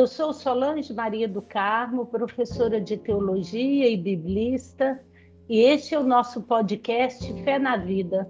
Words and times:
eu 0.00 0.06
sou 0.06 0.32
Solange 0.32 0.94
Maria 0.94 1.28
do 1.28 1.42
Carmo, 1.42 2.06
professora 2.06 2.80
de 2.80 2.96
teologia 2.96 3.86
e 3.86 3.98
biblista, 3.98 4.98
e 5.46 5.60
este 5.60 5.94
é 5.94 5.98
o 5.98 6.02
nosso 6.02 6.40
podcast 6.40 7.30
Fé 7.44 7.58
na 7.58 7.76
Vida. 7.76 8.26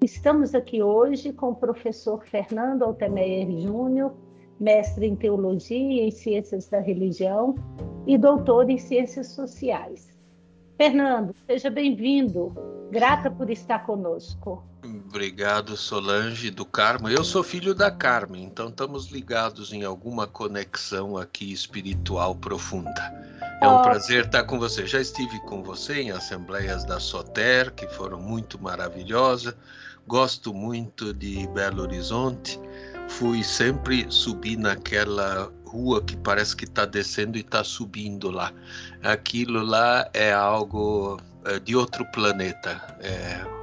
Estamos 0.00 0.54
aqui 0.54 0.80
hoje 0.80 1.32
com 1.32 1.48
o 1.48 1.56
professor 1.56 2.24
Fernando 2.24 2.84
Altemeyer 2.84 3.50
Júnior, 3.60 4.14
mestre 4.60 5.06
em 5.06 5.16
teologia 5.16 6.06
e 6.06 6.12
ciências 6.12 6.68
da 6.68 6.78
religião 6.78 7.56
e 8.06 8.16
doutor 8.16 8.70
em 8.70 8.78
ciências 8.78 9.32
sociais. 9.32 10.16
Fernando, 10.78 11.34
seja 11.44 11.68
bem-vindo. 11.68 12.54
Grata 12.88 13.28
por 13.28 13.50
estar 13.50 13.80
conosco. 13.80 14.64
Obrigado, 14.84 15.76
Solange 15.76 16.52
do 16.52 16.64
Carmo. 16.64 17.08
Eu 17.08 17.24
sou 17.24 17.42
filho 17.42 17.74
da 17.74 17.90
Carmen, 17.90 18.44
então 18.44 18.68
estamos 18.68 19.10
ligados 19.10 19.72
em 19.72 19.82
alguma 19.82 20.28
conexão 20.28 21.16
aqui 21.16 21.52
espiritual 21.52 22.36
profunda. 22.36 22.94
É 23.60 23.66
um 23.66 23.74
oh. 23.74 23.82
prazer 23.82 24.26
estar 24.26 24.44
com 24.44 24.56
você. 24.56 24.86
Já 24.86 25.00
estive 25.00 25.40
com 25.40 25.64
você 25.64 26.02
em 26.02 26.12
assembleias 26.12 26.84
da 26.84 27.00
Soter, 27.00 27.74
que 27.74 27.88
foram 27.88 28.20
muito 28.20 28.56
maravilhosas. 28.62 29.56
Gosto 30.06 30.54
muito 30.54 31.12
de 31.12 31.44
Belo 31.48 31.82
Horizonte. 31.82 32.58
Fui 33.08 33.42
sempre 33.42 34.06
subir 34.08 34.56
naquela 34.56 35.52
rua 35.68 36.02
que 36.02 36.16
parece 36.16 36.56
que 36.56 36.64
está 36.64 36.84
descendo 36.84 37.36
e 37.36 37.40
está 37.40 37.62
subindo 37.62 38.30
lá. 38.30 38.52
Aquilo 39.02 39.62
lá 39.62 40.08
é 40.14 40.32
algo 40.32 41.18
é, 41.44 41.58
de 41.58 41.76
outro 41.76 42.04
planeta. 42.12 42.80
É 43.00 43.58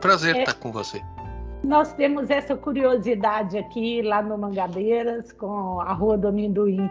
Prazer 0.00 0.36
é, 0.36 0.40
estar 0.40 0.54
com 0.54 0.70
você. 0.70 1.02
Nós 1.64 1.92
temos 1.94 2.30
essa 2.30 2.54
curiosidade 2.54 3.58
aqui 3.58 4.02
lá 4.02 4.22
no 4.22 4.38
Mangabeiras 4.38 5.32
com 5.32 5.80
a 5.80 5.92
Rua 5.92 6.16
do 6.16 6.28
Amendoim. 6.28 6.90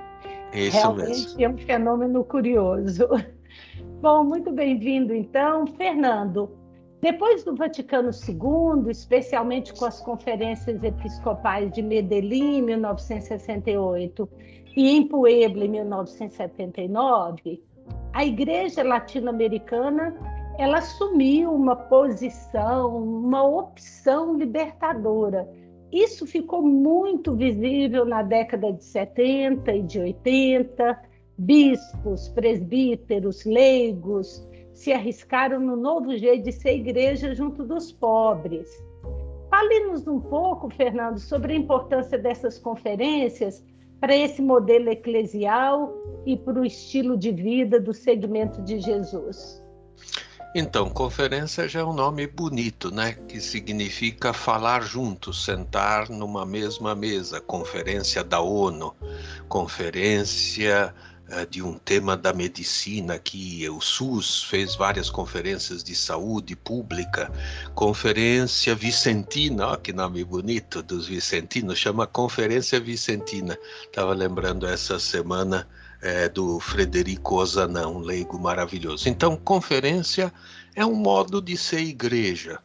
Isso 0.53 0.77
Realmente 0.77 1.09
mesmo. 1.09 1.41
é 1.41 1.49
um 1.49 1.57
fenômeno 1.57 2.23
curioso. 2.23 3.07
Bom, 4.01 4.23
muito 4.23 4.51
bem-vindo 4.51 5.13
então, 5.13 5.65
Fernando. 5.67 6.49
Depois 7.05 7.43
do 7.43 7.55
Vaticano 7.55 8.09
II, 8.09 8.89
especialmente 8.89 9.71
com 9.75 9.85
as 9.85 10.01
conferências 10.01 10.83
episcopais 10.83 11.71
de 11.71 11.83
Medellín, 11.83 12.57
em 12.57 12.61
1968, 12.63 14.27
e 14.75 14.89
em 14.89 15.07
Puebla, 15.07 15.65
em 15.65 15.69
1979, 15.69 17.61
a 18.11 18.25
Igreja 18.25 18.81
Latino-Americana 18.81 20.15
ela 20.57 20.79
assumiu 20.79 21.53
uma 21.53 21.75
posição, 21.75 22.97
uma 22.97 23.43
opção 23.43 24.35
libertadora. 24.35 25.47
Isso 25.91 26.25
ficou 26.25 26.63
muito 26.63 27.35
visível 27.35 28.03
na 28.03 28.23
década 28.23 28.73
de 28.73 28.83
70 28.83 29.75
e 29.75 29.83
de 29.83 29.99
80. 29.99 30.99
Bispos, 31.37 32.29
presbíteros, 32.29 33.45
leigos 33.45 34.43
se 34.75 34.91
arriscaram 34.91 35.59
no 35.59 35.75
novo 35.75 36.15
jeito 36.17 36.43
de 36.43 36.51
ser 36.51 36.75
igreja 36.75 37.33
junto 37.33 37.63
dos 37.63 37.93
pobres. 37.93 38.69
Fale-nos 39.49 40.05
um 40.05 40.19
pouco, 40.19 40.69
Fernando, 40.69 41.17
sobre 41.17 41.53
a 41.53 41.55
importância 41.55 42.17
dessas 42.17 42.59
conferências 42.59 43.63
para 44.01 44.15
esse 44.15 44.41
modelo 44.41 44.89
eclesial 44.89 45.93
e 46.25 46.35
para 46.35 46.59
o 46.59 46.65
estilo 46.65 47.17
de 47.17 47.31
vida 47.31 47.79
do 47.79 47.93
segmento 47.93 48.61
de 48.61 48.79
Jesus. 48.79 49.63
Então, 50.53 50.89
conferência 50.89 51.67
já 51.69 51.79
é 51.79 51.83
um 51.83 51.93
nome 51.93 52.27
bonito, 52.27 52.89
né? 52.89 53.13
Que 53.27 53.39
significa 53.39 54.33
falar 54.33 54.83
juntos, 54.83 55.43
sentar 55.45 56.09
numa 56.09 56.45
mesma 56.45 56.93
mesa. 56.93 57.39
Conferência 57.39 58.23
da 58.23 58.41
ONU, 58.41 58.93
conferência 59.47 60.93
de 61.49 61.61
um 61.61 61.77
tema 61.77 62.15
da 62.15 62.31
medicina, 62.31 63.17
que 63.17 63.67
o 63.69 63.81
SUS 63.81 64.43
fez 64.43 64.75
várias 64.75 65.09
conferências 65.09 65.83
de 65.83 65.95
saúde 65.95 66.55
pública. 66.55 67.31
Conferência 67.73 68.75
Vicentina, 68.75 69.67
ó, 69.67 69.75
que 69.75 69.91
nome 69.91 70.23
bonito 70.23 70.83
dos 70.83 71.07
Vicentinos, 71.07 71.79
chama 71.79 72.05
Conferência 72.05 72.79
Vicentina. 72.79 73.57
Estava 73.83 74.13
lembrando 74.13 74.67
essa 74.67 74.99
semana 74.99 75.67
é, 76.01 76.29
do 76.29 76.59
Frederico 76.59 77.35
Ozanam, 77.35 77.95
um 77.95 77.99
leigo 77.99 78.39
maravilhoso. 78.39 79.09
Então, 79.09 79.35
conferência 79.35 80.31
é 80.75 80.85
um 80.85 80.93
modo 80.93 81.41
de 81.41 81.57
ser 81.57 81.79
igreja. 81.79 82.59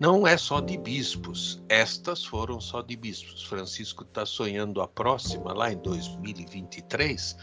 Não 0.00 0.26
é 0.26 0.36
só 0.36 0.60
de 0.60 0.78
bispos. 0.78 1.60
Estas 1.68 2.24
foram 2.24 2.60
só 2.60 2.80
de 2.80 2.96
bispos. 2.96 3.42
Francisco 3.42 4.04
está 4.04 4.24
sonhando 4.24 4.80
a 4.80 4.88
próxima, 4.88 5.52
lá 5.52 5.72
em 5.72 5.76
2023, 5.76 7.36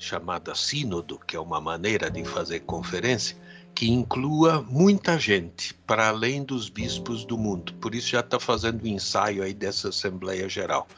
chamada 0.00 0.54
Sínodo, 0.54 1.20
que 1.26 1.36
é 1.36 1.40
uma 1.40 1.60
maneira 1.60 2.10
de 2.10 2.24
fazer 2.24 2.60
conferência, 2.60 3.36
que 3.74 3.88
inclua 3.88 4.62
muita 4.62 5.18
gente, 5.18 5.74
para 5.86 6.08
além 6.08 6.42
dos 6.42 6.68
bispos 6.68 7.24
do 7.24 7.38
mundo. 7.38 7.74
Por 7.74 7.94
isso 7.94 8.08
já 8.08 8.20
está 8.20 8.40
fazendo 8.40 8.82
o 8.82 8.84
um 8.84 8.88
ensaio 8.88 9.42
aí 9.42 9.54
dessa 9.54 9.90
Assembleia 9.90 10.48
Geral. 10.48 10.88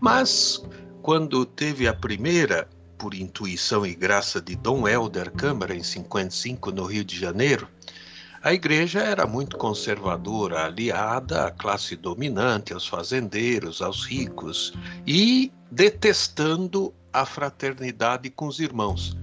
Mas, 0.00 0.64
quando 1.02 1.44
teve 1.44 1.86
a 1.86 1.94
primeira, 1.94 2.68
por 2.98 3.14
intuição 3.14 3.86
e 3.86 3.94
graça 3.94 4.40
de 4.40 4.56
Dom 4.56 4.88
Helder 4.88 5.30
Câmara, 5.30 5.74
em 5.74 5.82
55, 5.82 6.72
no 6.72 6.84
Rio 6.84 7.04
de 7.04 7.18
Janeiro, 7.18 7.68
a 8.42 8.54
igreja 8.54 9.00
era 9.00 9.26
muito 9.26 9.56
conservadora, 9.56 10.64
aliada 10.64 11.46
à 11.46 11.50
classe 11.50 11.96
dominante, 11.96 12.72
aos 12.72 12.86
fazendeiros, 12.86 13.82
aos 13.82 14.04
ricos, 14.04 14.72
e 15.06 15.52
detestando 15.70 16.94
a 17.20 17.24
fraternidade 17.24 18.30
com 18.30 18.46
os 18.46 18.60
irmãos. 18.60 19.16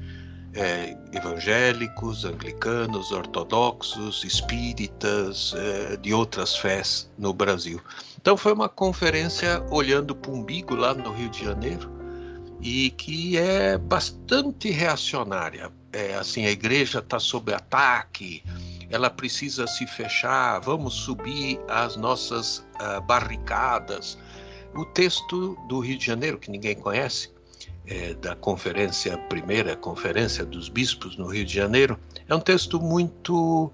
É, 0.55 0.95
evangélicos, 1.11 2.25
anglicanos, 2.25 3.11
ortodoxos, 3.11 4.23
espíritas, 4.23 5.53
é, 5.55 5.97
de 5.97 6.13
outras 6.13 6.55
fés 6.55 7.11
no 7.17 7.33
Brasil. 7.33 7.81
Então 8.21 8.37
foi 8.37 8.53
uma 8.53 8.69
conferência 8.69 9.65
olhando 9.71 10.15
para 10.15 10.29
o 10.29 10.35
umbigo 10.35 10.75
lá 10.75 10.93
no 10.93 11.11
Rio 11.11 11.29
de 11.29 11.43
Janeiro, 11.43 11.91
e 12.61 12.91
que 12.91 13.35
é 13.37 13.77
bastante 13.79 14.69
reacionária. 14.69 15.71
É, 15.91 16.13
assim, 16.15 16.45
a 16.45 16.51
igreja 16.51 16.99
está 16.99 17.19
sob 17.19 17.51
ataque, 17.51 18.43
ela 18.91 19.09
precisa 19.09 19.65
se 19.65 19.87
fechar, 19.87 20.59
vamos 20.59 20.93
subir 20.93 21.59
as 21.67 21.95
nossas 21.95 22.59
uh, 22.79 23.01
barricadas. 23.01 24.19
O 24.75 24.85
texto 24.85 25.57
do 25.67 25.79
Rio 25.79 25.97
de 25.97 26.05
Janeiro, 26.05 26.37
que 26.37 26.51
ninguém 26.51 26.75
conhece, 26.75 27.32
é, 27.85 28.13
da 28.15 28.35
conferência, 28.35 29.17
primeira 29.17 29.75
conferência 29.75 30.45
dos 30.45 30.69
bispos 30.69 31.17
no 31.17 31.27
Rio 31.27 31.45
de 31.45 31.53
Janeiro, 31.53 31.99
é 32.27 32.35
um 32.35 32.39
texto 32.39 32.79
muito 32.79 33.71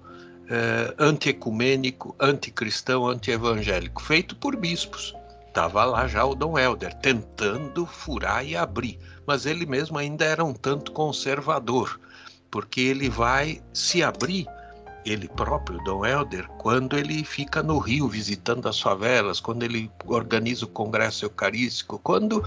é, 0.48 0.94
anti-ecumênico, 0.98 2.14
anticristão, 2.18 3.06
anti-evangélico, 3.06 4.02
feito 4.02 4.34
por 4.36 4.56
bispos. 4.56 5.14
Estava 5.46 5.84
lá 5.84 6.06
já 6.06 6.24
o 6.24 6.34
Dom 6.34 6.58
Helder 6.58 6.94
tentando 6.94 7.84
furar 7.86 8.44
e 8.44 8.56
abrir, 8.56 8.98
mas 9.26 9.46
ele 9.46 9.66
mesmo 9.66 9.98
ainda 9.98 10.24
era 10.24 10.44
um 10.44 10.52
tanto 10.52 10.92
conservador, 10.92 12.00
porque 12.50 12.80
ele 12.80 13.08
vai 13.08 13.60
se 13.72 14.02
abrir, 14.02 14.46
ele 15.04 15.28
próprio, 15.28 15.82
Dom 15.84 16.04
Helder, 16.04 16.46
quando 16.58 16.96
ele 16.98 17.24
fica 17.24 17.62
no 17.62 17.78
Rio 17.78 18.08
visitando 18.08 18.68
as 18.68 18.80
favelas, 18.80 19.40
quando 19.40 19.62
ele 19.62 19.90
organiza 20.06 20.64
o 20.64 20.68
Congresso 20.68 21.24
Eucarístico, 21.24 21.98
quando 21.98 22.44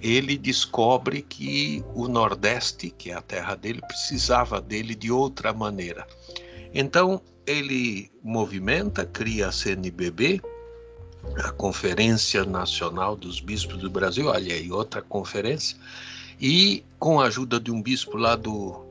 ele 0.00 0.36
descobre 0.36 1.22
que 1.22 1.84
o 1.94 2.06
Nordeste, 2.06 2.90
que 2.90 3.10
é 3.10 3.14
a 3.14 3.22
terra 3.22 3.54
dele, 3.54 3.80
precisava 3.82 4.60
dele 4.60 4.94
de 4.94 5.10
outra 5.10 5.52
maneira. 5.52 6.06
Então 6.72 7.20
ele 7.46 8.10
movimenta, 8.22 9.04
cria 9.04 9.48
a 9.48 9.52
CNBB, 9.52 10.40
a 11.38 11.50
Conferência 11.52 12.44
Nacional 12.44 13.16
dos 13.16 13.40
Bispos 13.40 13.78
do 13.78 13.90
Brasil, 13.90 14.26
olha 14.26 14.54
aí, 14.54 14.70
outra 14.70 15.02
conferência, 15.02 15.76
e 16.40 16.84
com 16.98 17.20
a 17.20 17.26
ajuda 17.26 17.58
de 17.58 17.70
um 17.70 17.82
bispo 17.82 18.16
lá 18.16 18.36
do, 18.36 18.84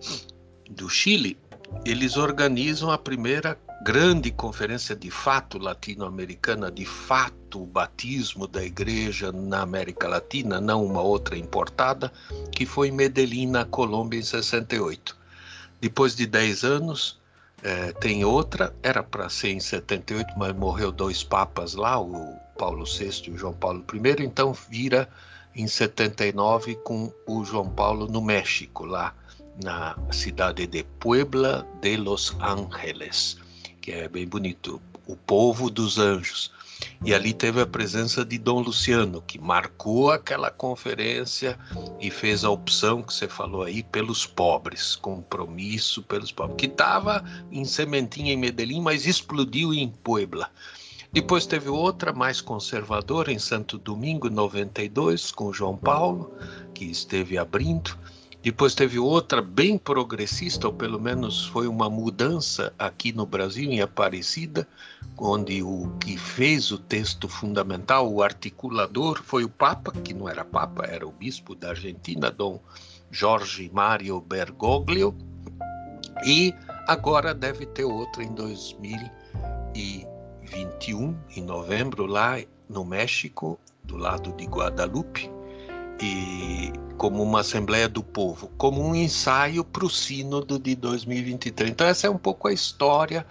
do 0.69 0.89
Chile, 0.89 1.37
eles 1.83 2.17
organizam 2.17 2.89
a 2.91 2.97
primeira 2.97 3.57
grande 3.83 4.31
conferência 4.31 4.95
de 4.95 5.11
fato 5.11 5.57
latino-americana, 5.57 6.71
de 6.71 6.85
fato 6.85 7.61
o 7.61 7.65
batismo 7.65 8.47
da 8.47 8.63
igreja 8.63 9.31
na 9.31 9.61
América 9.61 10.07
Latina, 10.07 10.59
não 10.59 10.85
uma 10.85 11.01
outra 11.01 11.37
importada, 11.37 12.11
que 12.51 12.65
foi 12.65 12.87
em 12.87 12.91
Medellín, 12.91 13.47
na 13.47 13.65
Colômbia, 13.65 14.19
em 14.19 14.23
68. 14.23 15.15
Depois 15.79 16.15
de 16.15 16.25
10 16.25 16.63
anos, 16.63 17.19
é, 17.61 17.91
tem 17.93 18.25
outra, 18.25 18.73
era 18.81 19.03
para 19.03 19.29
ser 19.29 19.49
em 19.49 19.59
78, 19.59 20.33
mas 20.37 20.55
morreu 20.55 20.91
dois 20.91 21.23
papas 21.23 21.75
lá, 21.75 21.99
o 21.99 22.35
Paulo 22.57 22.85
VI 22.85 23.23
e 23.27 23.31
o 23.31 23.37
João 23.37 23.53
Paulo 23.53 23.85
I, 23.93 24.23
então 24.23 24.53
vira 24.53 25.07
em 25.55 25.67
79 25.67 26.75
com 26.77 27.13
o 27.27 27.45
João 27.45 27.69
Paulo 27.69 28.07
no 28.07 28.21
México, 28.21 28.85
lá 28.85 29.13
na 29.63 29.97
cidade 30.11 30.67
de 30.67 30.83
Puebla 30.99 31.67
de 31.81 31.97
Los 31.97 32.35
Ángeles, 32.41 33.37
que 33.81 33.91
é 33.91 34.07
bem 34.07 34.27
bonito, 34.27 34.81
o 35.07 35.15
povo 35.15 35.69
dos 35.69 35.97
anjos. 35.97 36.51
E 37.05 37.13
ali 37.13 37.33
teve 37.33 37.61
a 37.61 37.65
presença 37.65 38.25
de 38.25 38.37
Dom 38.37 38.59
Luciano, 38.59 39.21
que 39.21 39.39
marcou 39.39 40.11
aquela 40.11 40.51
conferência 40.51 41.57
e 42.01 42.11
fez 42.11 42.43
a 42.43 42.49
opção 42.49 43.01
que 43.01 43.13
você 43.13 43.27
falou 43.27 43.63
aí 43.63 43.81
pelos 43.81 44.25
pobres, 44.25 44.95
compromisso 44.95 46.03
pelos 46.03 46.31
pobres, 46.31 46.57
que 46.57 46.65
estava 46.65 47.23
em 47.51 47.63
sementinha 47.63 48.33
em 48.33 48.37
Medellín, 48.37 48.81
mas 48.81 49.05
explodiu 49.05 49.73
em 49.73 49.89
Puebla. 49.89 50.49
Depois 51.13 51.45
teve 51.45 51.69
outra 51.69 52.11
mais 52.11 52.41
conservadora 52.41 53.31
em 53.31 53.39
Santo 53.39 53.77
Domingo, 53.77 54.29
92, 54.29 55.31
com 55.31 55.53
João 55.53 55.77
Paulo, 55.77 56.33
que 56.73 56.83
esteve 56.83 57.37
abrindo. 57.37 57.97
Depois 58.45 58.75
teve 58.75 58.99
outra 58.99 59.41
bem 59.41 59.75
progressista, 59.75 60.67
ou 60.67 60.73
pelo 60.73 61.01
menos 61.01 61.47
foi 61.47 61.67
uma 61.67 61.89
mudança 61.89 62.71
aqui 62.77 63.11
no 63.11 63.25
Brasil, 63.25 63.71
em 63.71 63.81
Aparecida, 63.81 64.67
onde 65.17 65.63
o 65.63 65.91
que 65.99 66.15
fez 66.15 66.69
o 66.69 66.77
texto 66.77 67.27
fundamental, 67.27 68.07
o 68.07 68.21
articulador, 68.21 69.19
foi 69.23 69.43
o 69.43 69.49
Papa, 69.49 69.91
que 69.91 70.13
não 70.13 70.29
era 70.29 70.45
Papa, 70.45 70.85
era 70.85 71.07
o 71.07 71.11
bispo 71.11 71.55
da 71.55 71.69
Argentina, 71.69 72.29
Dom 72.29 72.61
Jorge 73.09 73.67
Mário 73.73 74.21
Bergoglio. 74.21 75.15
E 76.23 76.53
agora 76.87 77.33
deve 77.33 77.65
ter 77.65 77.85
outra 77.85 78.23
em 78.23 78.31
2000 78.31 79.09
e 79.73 80.05
21, 80.43 81.17
em 81.35 81.41
novembro, 81.41 82.05
lá 82.05 82.39
no 82.69 82.85
México, 82.85 83.59
do 83.83 83.97
lado 83.97 84.31
de 84.33 84.45
Guadalupe, 84.45 85.31
e 86.01 86.73
como 86.97 87.21
uma 87.21 87.41
Assembleia 87.41 87.87
do 87.89 88.03
Povo, 88.03 88.51
como 88.57 88.81
um 88.81 88.95
ensaio 88.95 89.63
para 89.63 89.85
o 89.85 89.89
Sínodo 89.89 90.57
de 90.57 90.75
2023. 90.75 91.69
Então, 91.69 91.87
essa 91.87 92.07
é 92.07 92.09
um 92.09 92.17
pouco 92.17 92.47
a 92.47 92.53
história 92.53 93.25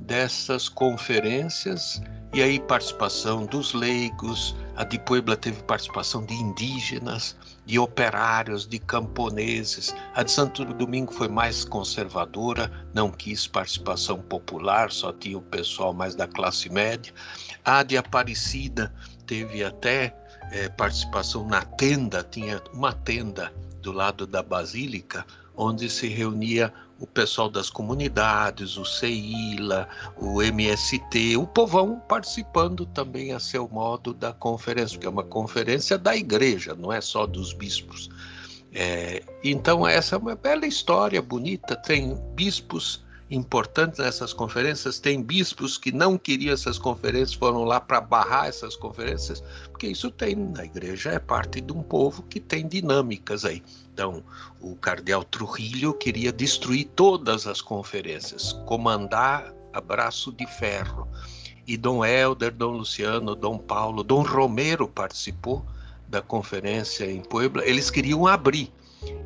dessas 0.00 0.68
conferências 0.68 2.00
e 2.32 2.42
aí 2.42 2.60
participação 2.60 3.46
dos 3.46 3.72
leigos, 3.72 4.54
a 4.76 4.84
de 4.84 4.98
Puebla 4.98 5.34
teve 5.34 5.62
participação 5.62 6.24
de 6.24 6.34
indígenas, 6.34 7.34
de 7.64 7.78
operários, 7.78 8.66
de 8.66 8.78
camponeses. 8.78 9.94
A 10.14 10.22
de 10.22 10.30
Santo 10.30 10.62
Domingo 10.66 11.12
foi 11.12 11.26
mais 11.26 11.64
conservadora, 11.64 12.70
não 12.92 13.10
quis 13.10 13.46
participação 13.46 14.20
popular, 14.20 14.92
só 14.92 15.10
tinha 15.10 15.38
o 15.38 15.42
pessoal 15.42 15.94
mais 15.94 16.14
da 16.14 16.26
classe 16.26 16.70
média. 16.70 17.12
A 17.64 17.82
de 17.82 17.96
Aparecida 17.96 18.92
teve 19.26 19.64
até 19.64 20.14
é, 20.52 20.68
participação 20.68 21.46
na 21.46 21.62
tenda, 21.62 22.22
tinha 22.22 22.62
uma 22.72 22.92
tenda 22.92 23.52
do 23.82 23.92
lado 23.92 24.26
da 24.26 24.42
Basílica, 24.42 25.24
onde 25.56 25.88
se 25.90 26.08
reunia 26.08 26.72
o 27.00 27.06
pessoal 27.06 27.48
das 27.48 27.70
comunidades, 27.70 28.76
o 28.76 28.84
CEILA, 28.84 29.88
o 30.16 30.42
MST, 30.42 31.36
o 31.36 31.46
povão 31.46 32.00
participando 32.08 32.84
também 32.86 33.32
a 33.32 33.38
seu 33.38 33.68
modo 33.68 34.12
da 34.12 34.32
conferência, 34.32 34.96
porque 34.96 35.06
é 35.06 35.10
uma 35.10 35.22
conferência 35.22 35.96
da 35.96 36.16
igreja, 36.16 36.74
não 36.74 36.92
é 36.92 37.00
só 37.00 37.26
dos 37.26 37.52
bispos. 37.52 38.10
É, 38.72 39.22
então, 39.42 39.86
essa 39.86 40.16
é 40.16 40.18
uma 40.18 40.34
bela 40.36 40.66
história 40.66 41.22
bonita. 41.22 41.74
Tem 41.76 42.14
bispos 42.34 43.04
importantes 43.30 43.98
nessas 43.98 44.32
conferências, 44.32 44.98
tem 44.98 45.22
bispos 45.22 45.76
que 45.76 45.92
não 45.92 46.16
queriam 46.16 46.54
essas 46.54 46.78
conferências, 46.78 47.34
foram 47.34 47.64
lá 47.64 47.78
para 47.80 48.00
barrar 48.00 48.46
essas 48.46 48.74
conferências, 48.74 49.42
porque 49.70 49.86
isso 49.86 50.10
tem 50.10 50.34
na 50.34 50.64
igreja, 50.64 51.10
é 51.10 51.18
parte 51.18 51.60
de 51.60 51.72
um 51.72 51.82
povo 51.82 52.22
que 52.22 52.40
tem 52.40 52.66
dinâmicas 52.66 53.44
aí. 53.44 53.62
Então, 53.92 54.22
o 54.60 54.74
cardeal 54.76 55.24
Trujillo 55.24 55.92
queria 55.92 56.32
destruir 56.32 56.88
todas 56.96 57.46
as 57.46 57.60
conferências, 57.60 58.52
comandar 58.64 59.52
a 59.72 59.80
braço 59.80 60.32
de 60.32 60.46
ferro. 60.46 61.06
E 61.66 61.76
Dom 61.76 62.02
Helder, 62.02 62.52
Dom 62.52 62.78
Luciano, 62.78 63.34
Dom 63.34 63.58
Paulo, 63.58 64.02
Dom 64.02 64.22
Romero 64.22 64.88
participou 64.88 65.64
da 66.08 66.22
conferência 66.22 67.04
em 67.10 67.20
Puebla. 67.20 67.62
Eles 67.66 67.90
queriam 67.90 68.26
abrir. 68.26 68.72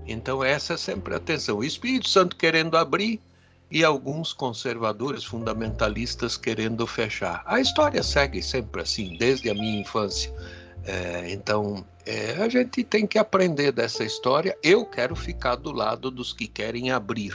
Então, 0.07 0.43
essa 0.43 0.75
é 0.75 0.77
sempre 0.77 1.15
a 1.15 1.19
atenção. 1.19 1.59
O 1.59 1.65
Espírito 1.65 2.09
Santo 2.09 2.35
querendo 2.35 2.77
abrir, 2.77 3.21
e 3.73 3.83
alguns 3.83 4.35
conservadores 4.35 5.25
fundamentalistas 5.25 6.37
querendo 6.37 6.87
fechar. 6.87 7.43
A 7.47 7.59
história 7.59 8.03
segue 8.03 8.43
sempre 8.43 8.83
assim, 8.83 9.17
desde 9.19 9.49
a 9.49 9.55
minha 9.55 9.81
infância. 9.81 10.31
É, 10.85 11.33
então, 11.33 11.83
é, 12.05 12.33
a 12.43 12.49
gente 12.51 12.85
tem 12.85 13.07
que 13.07 13.19
aprender 13.19 13.73
dessa 13.73 14.05
história. 14.05 14.55
Eu 14.63 14.85
quero 14.85 15.17
ficar 15.17 15.57
do 15.57 15.73
lado 15.73 16.11
dos 16.11 16.35
que 16.35 16.47
querem 16.47 16.91
abrir, 16.91 17.35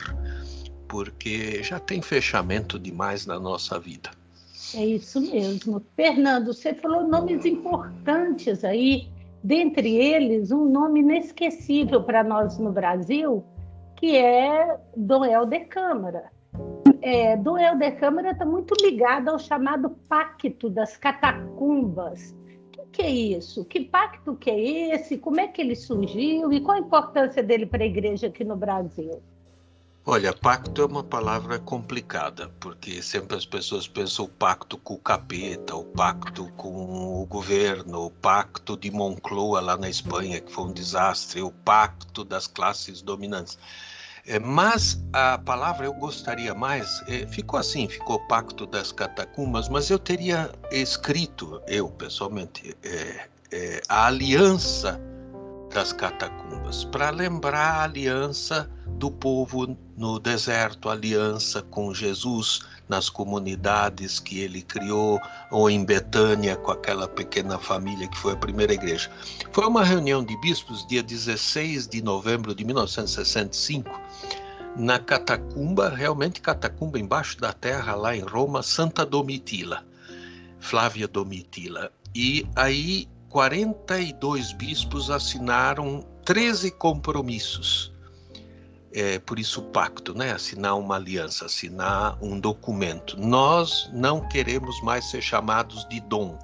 porque 0.88 1.64
já 1.64 1.80
tem 1.80 2.04
fechamento 2.04 2.78
demais 2.78 3.26
na 3.26 3.40
nossa 3.40 3.80
vida. 3.80 4.12
É 4.76 4.86
isso 4.86 5.20
mesmo. 5.20 5.82
Fernando, 5.96 6.54
você 6.54 6.72
falou 6.76 7.08
nomes 7.08 7.46
importantes 7.46 8.64
aí, 8.64 9.08
dentre 9.44 9.96
eles, 9.96 10.52
um 10.52 10.70
nome 10.70 11.00
inesquecível 11.00 12.04
para 12.04 12.24
nós 12.24 12.60
no 12.60 12.72
Brasil, 12.72 13.44
que 13.98 14.16
é 14.16 14.80
Dom 14.96 15.26
Helder 15.26 15.68
Câmara. 15.68 16.32
É, 17.02 17.36
Dom 17.36 17.58
Helder 17.58 18.00
Câmara 18.00 18.32
está 18.32 18.46
muito 18.46 18.74
ligado 18.82 19.30
ao 19.30 19.40
chamado 19.40 19.90
Pacto 20.08 20.70
das 20.70 20.96
Catacumbas. 20.96 22.36
O 22.78 22.86
que, 22.92 23.02
é 23.02 23.10
isso? 23.10 23.66
Que 23.66 23.82
pacto 23.82 24.36
que 24.36 24.50
é 24.50 24.60
esse? 24.96 25.18
Como 25.18 25.40
é 25.40 25.48
que 25.48 25.62
ele 25.62 25.76
surgiu? 25.76 26.52
E 26.54 26.62
qual 26.62 26.78
a 26.78 26.80
importância 26.80 27.44
dele 27.44 27.66
para 27.66 27.84
a 27.84 27.88
igreja 27.88 28.28
aqui 28.28 28.44
no 28.44 28.56
Brasil? 28.56 29.22
Olha, 30.10 30.32
pacto 30.32 30.82
é 30.82 30.86
uma 30.86 31.04
palavra 31.04 31.60
complicada, 31.60 32.50
porque 32.62 33.02
sempre 33.02 33.36
as 33.36 33.46
pessoas 33.46 33.90
pensam 33.90 34.24
o 34.24 34.30
pacto 34.30 34.78
com 34.78 34.94
o 34.94 34.98
capeta, 34.98 35.76
o 35.76 35.84
pacto 35.84 36.50
com 36.56 37.22
o 37.22 37.26
governo, 37.26 38.06
o 38.06 38.10
pacto 38.10 38.78
de 38.78 38.90
Moncloa 38.90 39.60
lá 39.60 39.76
na 39.76 39.90
Espanha, 39.90 40.40
que 40.40 40.50
foi 40.50 40.64
um 40.64 40.72
desastre, 40.72 41.42
o 41.42 41.52
pacto 41.52 42.24
das 42.24 42.48
classes 42.48 43.02
dominantes. 43.02 43.60
É, 44.26 44.40
mas 44.40 44.98
a 45.12 45.38
palavra 45.40 45.88
eu 45.88 45.94
gostaria 45.94 46.56
mais, 46.56 47.04
é, 47.10 47.28
ficou 47.28 47.60
assim, 47.60 47.90
ficou 47.90 48.18
Pacto 48.28 48.66
das 48.66 48.94
Catacumbas, 48.94 49.68
mas 49.68 49.90
eu 49.90 50.00
teria 50.00 50.50
escrito, 50.72 51.62
eu 51.68 51.90
pessoalmente, 51.90 52.78
é, 52.82 53.28
é 53.52 53.82
a 53.90 54.06
Aliança 54.06 55.02
das 55.74 55.92
Catacumbas, 55.92 56.86
para 56.86 57.10
lembrar 57.10 57.82
a 57.82 57.84
aliança 57.84 58.70
do 58.98 59.12
povo 59.12 59.76
no 59.98 60.20
deserto, 60.20 60.90
aliança 60.90 61.64
com 61.64 61.92
Jesus 61.92 62.60
nas 62.88 63.10
comunidades 63.10 64.20
que 64.20 64.40
ele 64.40 64.62
criou, 64.62 65.20
ou 65.52 65.70
em 65.70 65.84
Betânia, 65.84 66.56
com 66.56 66.72
aquela 66.72 67.08
pequena 67.08 67.58
família 67.58 68.08
que 68.08 68.18
foi 68.18 68.34
a 68.34 68.38
primeira 68.38 68.74
igreja. 68.74 69.12
Foi 69.52 69.66
uma 69.66 69.84
reunião 69.84 70.24
de 70.24 70.40
bispos, 70.40 70.86
dia 70.86 71.02
16 71.02 71.88
de 71.88 72.02
novembro 72.02 72.54
de 72.54 72.64
1965, 72.64 73.90
na 74.78 75.00
catacumba, 75.00 75.90
realmente 75.90 76.40
catacumba 76.40 77.00
embaixo 77.00 77.42
da 77.42 77.52
terra, 77.52 77.96
lá 77.96 78.16
em 78.16 78.22
Roma, 78.22 78.62
Santa 78.62 79.04
Domitila, 79.04 79.84
Flávia 80.60 81.08
Domitila. 81.08 81.92
E 82.14 82.48
aí 82.56 83.10
42 83.30 84.54
bispos 84.54 85.10
assinaram 85.10 86.06
13 86.24 86.72
compromissos 86.72 87.97
é, 89.00 89.20
por 89.20 89.38
isso 89.38 89.60
o 89.60 89.64
pacto, 89.66 90.18
né? 90.18 90.32
Assinar 90.32 90.76
uma 90.76 90.96
aliança, 90.96 91.46
assinar 91.46 92.18
um 92.20 92.40
documento. 92.40 93.16
Nós 93.16 93.88
não 93.94 94.28
queremos 94.28 94.82
mais 94.82 95.06
ser 95.06 95.22
chamados 95.22 95.88
de 95.88 96.00
dom. 96.00 96.40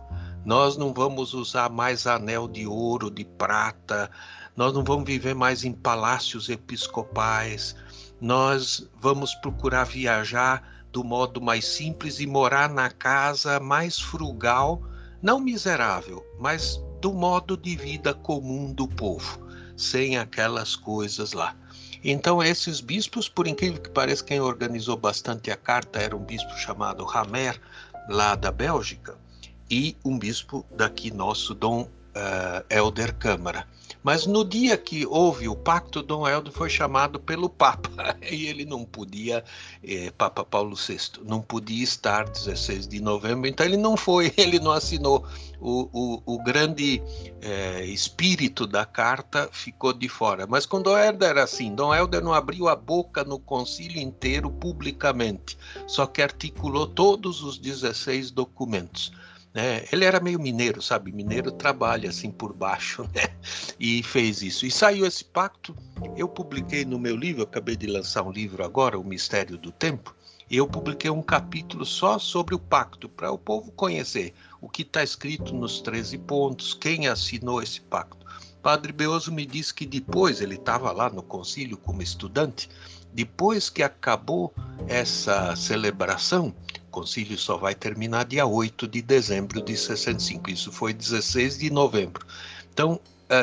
Nós 0.46 0.78
não 0.78 0.94
vamos 0.94 1.34
usar 1.34 1.72
mais 1.72 2.06
anel 2.06 2.48
de 2.48 2.68
ouro, 2.68 3.10
de 3.10 3.26
prata. 3.26 4.08
Nós 4.56 4.72
não 4.72 4.84
vamos 4.84 5.06
viver 5.06 5.34
mais 5.34 5.64
em 5.64 5.74
palácios 5.74 6.48
episcopais. 6.48 7.76
Nós 8.22 8.88
vamos 9.02 9.34
procurar 9.36 9.86
viajar 9.86 10.86
do 10.92 11.04
modo 11.04 11.42
mais 11.42 11.66
simples 11.66 12.20
e 12.20 12.28
morar 12.28 12.70
na 12.70 12.92
casa 12.92 13.60
mais 13.60 14.00
frugal, 14.00 14.80
não 15.24 15.40
miserável, 15.40 16.24
mas 16.40 16.80
do 17.02 17.12
modo 17.12 17.58
de 17.58 17.76
vida 17.76 18.14
comum 18.14 18.72
do 18.72 18.88
povo, 18.88 19.40
sem 19.76 20.20
aquelas 20.20 20.76
coisas 20.76 21.34
lá. 21.34 21.56
Então, 22.04 22.44
esses 22.44 22.82
bispos, 22.82 23.30
por 23.30 23.48
incrível 23.48 23.82
que 23.82 23.90
pareça, 23.90 24.24
quem 24.24 24.42
organizou 24.42 24.98
bastante 24.98 25.50
a 25.50 25.56
carta 25.56 26.00
era 26.00 26.16
um 26.16 26.24
bispo 26.24 26.54
chamado 26.58 27.06
Ramer, 27.06 27.60
lá 28.10 28.36
da 28.36 28.52
Bélgica, 28.52 29.18
e 29.70 29.96
um 30.04 30.20
bispo 30.20 30.66
daqui 30.76 31.12
nosso, 31.12 31.54
Dom 31.54 31.88
uh, 32.16 32.66
Helder 32.70 33.16
Câmara. 33.16 33.68
Mas 34.04 34.26
no 34.26 34.44
dia 34.44 34.78
que 34.78 35.06
houve 35.06 35.48
o 35.48 35.56
pacto, 35.56 36.04
Dom 36.04 36.28
Helder 36.28 36.52
foi 36.52 36.70
chamado 36.70 37.20
pelo 37.22 37.50
Papa 37.50 38.18
e 38.30 38.48
ele 38.48 38.66
não 38.66 38.84
podia, 38.84 39.46
eh, 39.82 40.12
Papa 40.18 40.44
Paulo 40.44 40.76
VI, 40.76 41.24
não 41.26 41.42
podia 41.42 41.84
estar 41.84 42.26
16 42.26 42.86
de 42.86 43.00
novembro, 43.00 43.48
então 43.48 43.66
ele 43.66 43.78
não 43.78 43.96
foi, 43.96 44.34
ele 44.36 44.60
não 44.60 44.72
assinou. 44.72 45.26
O, 45.62 45.88
o, 45.94 46.36
o 46.36 46.44
grande 46.44 47.02
eh, 47.42 47.86
espírito 47.86 48.68
da 48.68 48.86
carta 48.86 49.48
ficou 49.54 49.94
de 49.94 50.10
fora. 50.10 50.46
Mas 50.46 50.66
com 50.66 50.82
Dom 50.82 50.98
Helder 50.98 51.30
era 51.30 51.44
assim: 51.44 51.74
Dom 51.74 51.96
Helder 51.96 52.22
não 52.22 52.34
abriu 52.34 52.68
a 52.68 52.76
boca 52.76 53.24
no 53.24 53.40
concílio 53.40 54.02
inteiro 54.02 54.52
publicamente, 54.52 55.58
só 55.88 56.06
que 56.06 56.22
articulou 56.22 56.86
todos 56.86 57.42
os 57.42 57.58
16 57.58 58.32
documentos. 58.32 59.14
Né? 59.54 59.86
Ele 59.92 60.04
era 60.04 60.20
meio 60.20 60.40
mineiro, 60.40 60.82
sabe? 60.82 61.12
Mineiro 61.12 61.52
trabalha 61.52 62.10
assim 62.10 62.32
por 62.32 62.54
baixo, 62.54 63.04
né? 63.14 63.28
E 63.80 64.02
fez 64.02 64.42
isso. 64.42 64.66
E 64.66 64.72
saiu 64.72 65.06
esse 65.06 65.24
pacto. 65.24 65.76
Eu 66.18 66.28
publiquei 66.28 66.84
no 66.84 66.98
meu 66.98 67.16
livro, 67.16 67.44
acabei 67.44 67.76
de 67.76 67.88
lançar 67.88 68.24
um 68.24 68.32
livro 68.32 68.64
agora, 68.64 69.00
O 69.00 69.04
Mistério 69.04 69.58
do 69.58 69.72
Tempo. 69.72 70.16
E 70.50 70.58
eu 70.58 70.68
publiquei 70.68 71.10
um 71.10 71.22
capítulo 71.22 71.86
só 71.86 72.20
sobre 72.20 72.54
o 72.54 72.60
pacto, 72.60 73.08
para 73.08 73.32
o 73.32 73.38
povo 73.38 73.72
conhecer 73.72 74.34
o 74.62 74.70
que 74.70 74.82
está 74.82 75.02
escrito 75.04 75.54
nos 75.54 75.82
13 75.82 76.18
pontos, 76.20 76.74
quem 76.74 77.08
assinou 77.08 77.62
esse 77.62 77.82
pacto. 77.82 78.24
Padre 78.62 78.94
Beoso 78.94 79.32
me 79.32 79.46
disse 79.46 79.74
que 79.74 79.86
depois, 79.86 80.42
ele 80.42 80.56
estava 80.56 80.92
lá 80.92 81.10
no 81.10 81.24
concílio 81.24 81.76
como 81.76 82.02
estudante, 82.02 82.70
depois 83.12 83.70
que 83.70 83.84
acabou 83.84 84.54
essa 84.88 85.56
celebração, 85.56 86.54
concílio 86.94 87.38
só 87.38 87.58
vai 87.58 87.74
terminar 87.74 88.26
dia 88.26 88.46
8 88.46 88.88
de 88.88 89.02
dezembro 89.02 89.62
de 89.62 89.76
65, 89.76 90.52
isso 90.52 90.72
foi 90.72 90.94
16 90.94 91.58
de 91.58 91.72
novembro. 91.72 92.26
Então, 92.72 93.00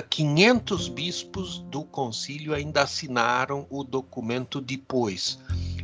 500 0.08 0.88
bispos 0.88 1.58
do 1.70 1.82
concílio 1.82 2.54
ainda 2.54 2.82
assinaram 2.82 3.66
o 3.68 3.82
documento 3.82 4.60
depois. 4.60 5.38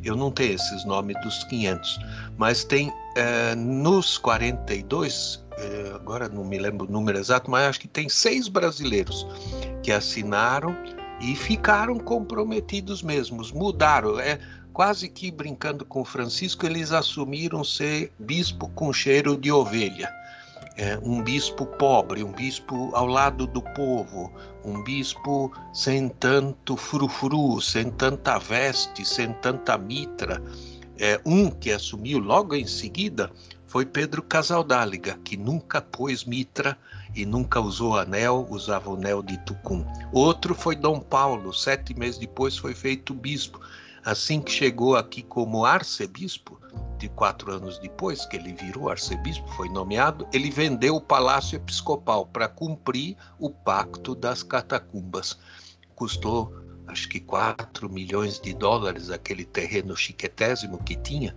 Eu 0.04 0.14
não 0.14 0.30
tenho 0.30 0.54
esses 0.54 0.84
nomes 0.84 1.20
dos 1.22 1.42
500, 1.44 1.98
mas 2.38 2.62
tem 2.62 2.90
uh, 2.90 3.56
nos 3.56 4.16
42, 4.18 5.34
uh, 5.34 5.96
agora 5.96 6.28
não 6.28 6.44
me 6.44 6.58
lembro 6.58 6.86
o 6.86 6.90
número 6.90 7.18
exato, 7.18 7.50
mas 7.50 7.66
acho 7.66 7.80
que 7.80 7.88
tem 7.88 8.08
seis 8.08 8.46
brasileiros 8.46 9.26
que 9.82 9.90
assinaram 9.90 10.76
e 11.20 11.34
ficaram 11.34 11.98
comprometidos 11.98 13.02
mesmos, 13.02 13.50
mudaram. 13.50 14.20
É 14.20 14.38
quase 14.76 15.08
que 15.08 15.30
brincando 15.30 15.86
com 15.86 16.04
Francisco, 16.04 16.66
eles 16.66 16.92
assumiram 16.92 17.64
ser 17.64 18.12
bispo 18.18 18.68
com 18.68 18.92
cheiro 18.92 19.34
de 19.34 19.50
ovelha. 19.50 20.12
É, 20.76 20.98
um 21.02 21.22
bispo 21.22 21.64
pobre, 21.64 22.22
um 22.22 22.30
bispo 22.30 22.90
ao 22.94 23.06
lado 23.06 23.46
do 23.46 23.62
povo, 23.62 24.30
um 24.62 24.84
bispo 24.84 25.50
sem 25.72 26.10
tanto 26.10 26.76
frufru, 26.76 27.58
sem 27.58 27.90
tanta 27.90 28.36
veste, 28.36 29.02
sem 29.02 29.32
tanta 29.32 29.78
mitra. 29.78 30.42
É, 30.98 31.18
um 31.24 31.50
que 31.50 31.72
assumiu 31.72 32.18
logo 32.18 32.54
em 32.54 32.66
seguida 32.66 33.32
foi 33.66 33.86
Pedro 33.86 34.22
Casaldáliga, 34.22 35.18
que 35.24 35.38
nunca 35.38 35.80
pôs 35.80 36.22
mitra 36.22 36.76
e 37.14 37.24
nunca 37.24 37.58
usou 37.60 37.98
anel, 37.98 38.46
usava 38.50 38.90
o 38.90 38.94
anel 38.94 39.22
de 39.22 39.38
Tucum. 39.38 39.86
Outro 40.12 40.54
foi 40.54 40.76
Dom 40.76 41.00
Paulo, 41.00 41.54
sete 41.54 41.98
meses 41.98 42.18
depois 42.18 42.58
foi 42.58 42.74
feito 42.74 43.14
bispo. 43.14 43.58
Assim 44.06 44.40
que 44.40 44.52
chegou 44.52 44.94
aqui 44.94 45.20
como 45.20 45.64
arcebispo, 45.64 46.60
de 46.96 47.08
quatro 47.08 47.50
anos 47.52 47.76
depois 47.80 48.24
que 48.24 48.36
ele 48.36 48.52
virou 48.52 48.88
arcebispo, 48.88 49.48
foi 49.54 49.68
nomeado, 49.68 50.28
ele 50.32 50.48
vendeu 50.48 50.94
o 50.94 51.00
palácio 51.00 51.56
episcopal 51.56 52.24
para 52.24 52.46
cumprir 52.46 53.16
o 53.36 53.50
pacto 53.50 54.14
das 54.14 54.44
catacumbas. 54.44 55.36
Custou, 55.96 56.54
acho 56.86 57.08
que 57.08 57.18
4 57.18 57.90
milhões 57.90 58.38
de 58.38 58.54
dólares 58.54 59.10
aquele 59.10 59.44
terreno 59.44 59.96
chiquetésimo 59.96 60.78
que 60.84 60.94
tinha, 60.94 61.34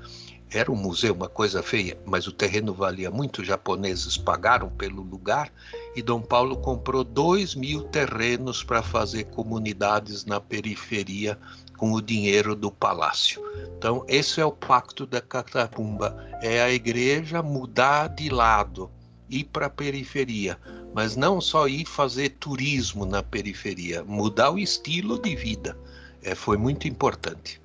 era 0.52 0.72
um 0.72 0.76
museu, 0.76 1.16
uma 1.16 1.28
coisa 1.28 1.64
feia, 1.64 2.00
mas 2.06 2.28
o 2.28 2.32
terreno 2.32 2.72
valia 2.72 3.10
muito. 3.10 3.42
Os 3.42 3.48
japoneses 3.48 4.16
pagaram 4.16 4.70
pelo 4.70 5.02
lugar 5.02 5.52
e 5.96 6.04
Dom 6.04 6.22
Paulo 6.22 6.58
comprou 6.58 7.04
dois 7.04 7.56
mil 7.56 7.84
terrenos 7.86 8.64
para 8.64 8.84
fazer 8.84 9.26
comunidades 9.26 10.24
na 10.24 10.40
periferia 10.40 11.36
com 11.80 11.94
o 11.94 12.02
dinheiro 12.02 12.56
do 12.56 12.70
palácio. 12.70 13.42
Então, 13.78 14.04
esse 14.08 14.42
é 14.42 14.46
o 14.46 14.52
pacto 14.52 15.06
da 15.06 15.22
Catapumba: 15.22 16.16
é 16.42 16.62
a 16.62 16.70
igreja 16.70 17.42
mudar 17.42 18.08
de 18.10 18.30
lado, 18.30 18.92
ir 19.30 19.46
para 19.46 19.68
a 19.68 19.70
periferia, 19.70 20.58
mas 20.94 21.16
não 21.16 21.40
só 21.40 21.68
ir 21.68 21.86
fazer 21.86 22.32
turismo 22.32 23.06
na 23.06 23.24
periferia, 23.24 24.04
mudar 24.04 24.52
o 24.52 24.60
estilo 24.60 25.18
de 25.20 25.36
vida. 25.36 25.78
É, 26.22 26.36
foi 26.36 26.58
muito 26.58 26.86
importante. 26.86 27.62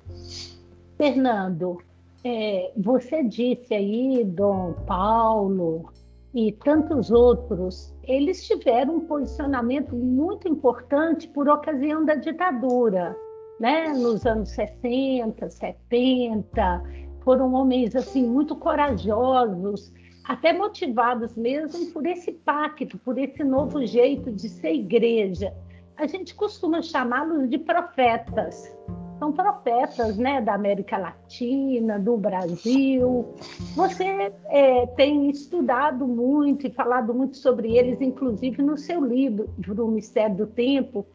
Fernando, 0.97 1.81
é, 2.23 2.71
você 2.77 3.21
disse 3.21 3.73
aí, 3.73 4.23
Dom 4.23 4.73
Paulo 4.87 5.91
e 6.33 6.53
tantos 6.53 7.11
outros, 7.11 7.93
eles 8.03 8.47
tiveram 8.47 8.95
um 8.95 9.01
posicionamento 9.01 9.93
muito 9.93 10.47
importante 10.47 11.27
por 11.27 11.49
ocasião 11.49 12.05
da 12.05 12.15
ditadura, 12.15 13.15
né? 13.59 13.89
Nos 13.89 14.25
anos 14.25 14.49
60, 14.49 15.49
70, 15.49 16.83
foram 17.23 17.53
homens 17.53 17.95
assim 17.95 18.25
muito 18.27 18.55
corajosos, 18.55 19.93
até 20.23 20.53
motivados 20.53 21.35
mesmo 21.35 21.91
por 21.91 22.05
esse 22.05 22.31
pacto, 22.31 22.97
por 22.99 23.17
esse 23.17 23.43
novo 23.43 23.85
jeito 23.85 24.31
de 24.31 24.49
ser 24.49 24.73
igreja. 24.73 25.53
A 25.97 26.07
gente 26.07 26.35
costuma 26.35 26.81
chamá-los 26.81 27.49
de 27.49 27.57
profetas, 27.57 28.75
são 29.17 29.31
profetas 29.31 30.17
né, 30.17 30.41
da 30.41 30.53
América 30.53 30.97
Latina, 30.97 31.97
do 31.97 32.17
Brasil. 32.17 33.33
Você 33.75 34.31
é, 34.47 34.85
tem 34.87 35.29
estudado 35.29 36.05
muito 36.05 36.67
e 36.67 36.71
falado 36.71 37.13
muito 37.13 37.37
sobre 37.37 37.77
eles, 37.77 38.01
inclusive 38.01 38.61
no 38.61 38.77
seu 38.77 39.03
livro, 39.03 39.49
O 39.67 39.87
Mistério 39.87 40.35
do 40.35 40.47
Tempo. 40.47 41.05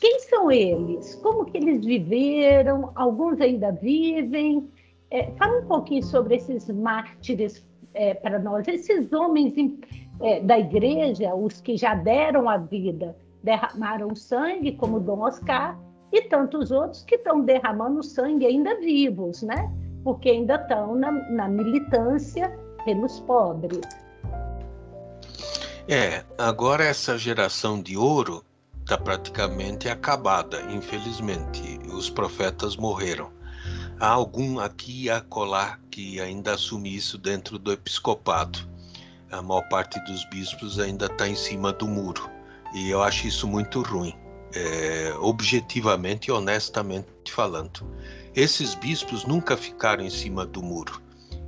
Quem 0.00 0.20
são 0.20 0.50
eles? 0.50 1.16
Como 1.16 1.44
que 1.44 1.58
eles 1.58 1.84
viveram? 1.84 2.92
Alguns 2.94 3.40
ainda 3.40 3.72
vivem? 3.72 4.70
É, 5.10 5.30
fala 5.32 5.60
um 5.60 5.66
pouquinho 5.66 6.02
sobre 6.04 6.36
esses 6.36 6.68
mártires 6.68 7.66
é, 7.94 8.14
para 8.14 8.38
nós, 8.38 8.68
esses 8.68 9.12
homens 9.12 9.54
é, 10.20 10.40
da 10.40 10.58
igreja, 10.58 11.34
os 11.34 11.60
que 11.60 11.76
já 11.76 11.94
deram 11.94 12.48
a 12.48 12.58
vida, 12.58 13.16
derramaram 13.42 14.14
sangue, 14.14 14.72
como 14.72 15.00
Dom 15.00 15.20
Oscar, 15.20 15.78
e 16.12 16.22
tantos 16.22 16.70
outros 16.70 17.02
que 17.04 17.16
estão 17.16 17.40
derramando 17.40 18.02
sangue 18.02 18.46
ainda 18.46 18.78
vivos, 18.80 19.42
né? 19.42 19.70
Porque 20.04 20.30
ainda 20.30 20.56
estão 20.56 20.94
na, 20.94 21.10
na 21.30 21.48
militância 21.48 22.48
pelos 22.84 23.20
pobres. 23.20 23.80
É, 25.88 26.22
agora 26.36 26.84
essa 26.84 27.16
geração 27.18 27.80
de 27.80 27.96
ouro 27.96 28.44
está 28.88 28.96
praticamente 28.96 29.86
acabada, 29.86 30.62
infelizmente. 30.72 31.78
Os 31.92 32.08
profetas 32.08 32.74
morreram. 32.74 33.30
Há 34.00 34.08
algum 34.08 34.58
aqui 34.58 35.04
e 35.04 35.10
acolá 35.10 35.78
que 35.90 36.18
ainda 36.18 36.54
assume 36.54 36.96
isso 36.96 37.18
dentro 37.18 37.58
do 37.58 37.70
episcopado. 37.70 38.58
A 39.30 39.42
maior 39.42 39.68
parte 39.68 40.00
dos 40.06 40.24
bispos 40.30 40.78
ainda 40.78 41.04
está 41.04 41.28
em 41.28 41.34
cima 41.34 41.70
do 41.70 41.86
muro. 41.86 42.30
E 42.74 42.88
eu 42.88 43.02
acho 43.02 43.26
isso 43.26 43.46
muito 43.46 43.82
ruim 43.82 44.14
é, 44.54 45.12
objetivamente 45.20 46.30
e 46.30 46.32
honestamente 46.32 47.30
falando. 47.30 47.86
Esses 48.34 48.74
bispos 48.74 49.26
nunca 49.26 49.54
ficaram 49.54 50.02
em 50.02 50.10
cima 50.10 50.46
do 50.46 50.62
muro. 50.62 51.02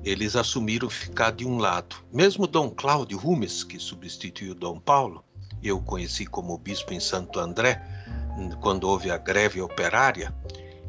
Eles 0.04 0.36
assumiram 0.36 0.90
ficar 0.90 1.30
de 1.30 1.46
um 1.46 1.56
lado. 1.56 1.96
Mesmo 2.12 2.46
Dom 2.46 2.68
Cláudio 2.68 3.16
Rumes, 3.16 3.64
que 3.64 3.78
substituiu 3.78 4.54
Dom 4.54 4.78
Paulo, 4.78 5.24
eu 5.62 5.80
conheci 5.80 6.26
como 6.26 6.56
bispo 6.58 6.92
em 6.92 7.00
Santo 7.00 7.38
André, 7.38 7.82
quando 8.60 8.84
houve 8.84 9.10
a 9.10 9.18
greve 9.18 9.60
operária, 9.60 10.34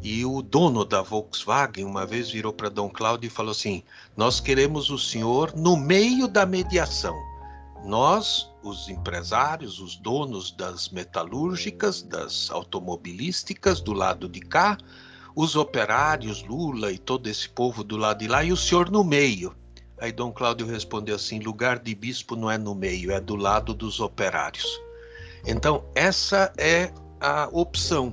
e 0.03 0.25
o 0.25 0.41
dono 0.41 0.83
da 0.83 1.01
Volkswagen 1.01 1.85
uma 1.85 2.05
vez 2.05 2.31
virou 2.31 2.51
para 2.51 2.69
Dom 2.69 2.89
Cláudio 2.89 3.27
e 3.27 3.31
falou 3.31 3.51
assim: 3.51 3.83
Nós 4.17 4.39
queremos 4.39 4.89
o 4.89 4.97
senhor 4.97 5.53
no 5.55 5.77
meio 5.77 6.27
da 6.27 6.45
mediação. 6.45 7.15
Nós, 7.83 8.49
os 8.63 8.89
empresários, 8.89 9.79
os 9.79 9.95
donos 9.95 10.51
das 10.51 10.89
metalúrgicas, 10.89 12.01
das 12.01 12.49
automobilísticas 12.49 13.81
do 13.81 13.93
lado 13.93 14.27
de 14.27 14.39
cá, 14.39 14.77
os 15.35 15.55
operários, 15.55 16.43
Lula 16.43 16.91
e 16.91 16.97
todo 16.97 17.27
esse 17.27 17.49
povo 17.49 17.83
do 17.83 17.97
lado 17.97 18.19
de 18.19 18.27
lá, 18.27 18.43
e 18.43 18.51
o 18.51 18.57
senhor 18.57 18.89
no 18.89 19.03
meio. 19.03 19.55
Aí 20.01 20.11
Dom 20.11 20.31
Cláudio 20.31 20.65
respondeu 20.65 21.15
assim: 21.15 21.39
lugar 21.39 21.77
de 21.77 21.93
bispo 21.93 22.35
não 22.35 22.49
é 22.49 22.57
no 22.57 22.73
meio, 22.73 23.11
é 23.11 23.21
do 23.21 23.35
lado 23.35 23.71
dos 23.71 23.99
operários. 23.99 24.81
Então, 25.45 25.85
essa 25.95 26.51
é 26.57 26.91
a 27.19 27.47
opção. 27.51 28.11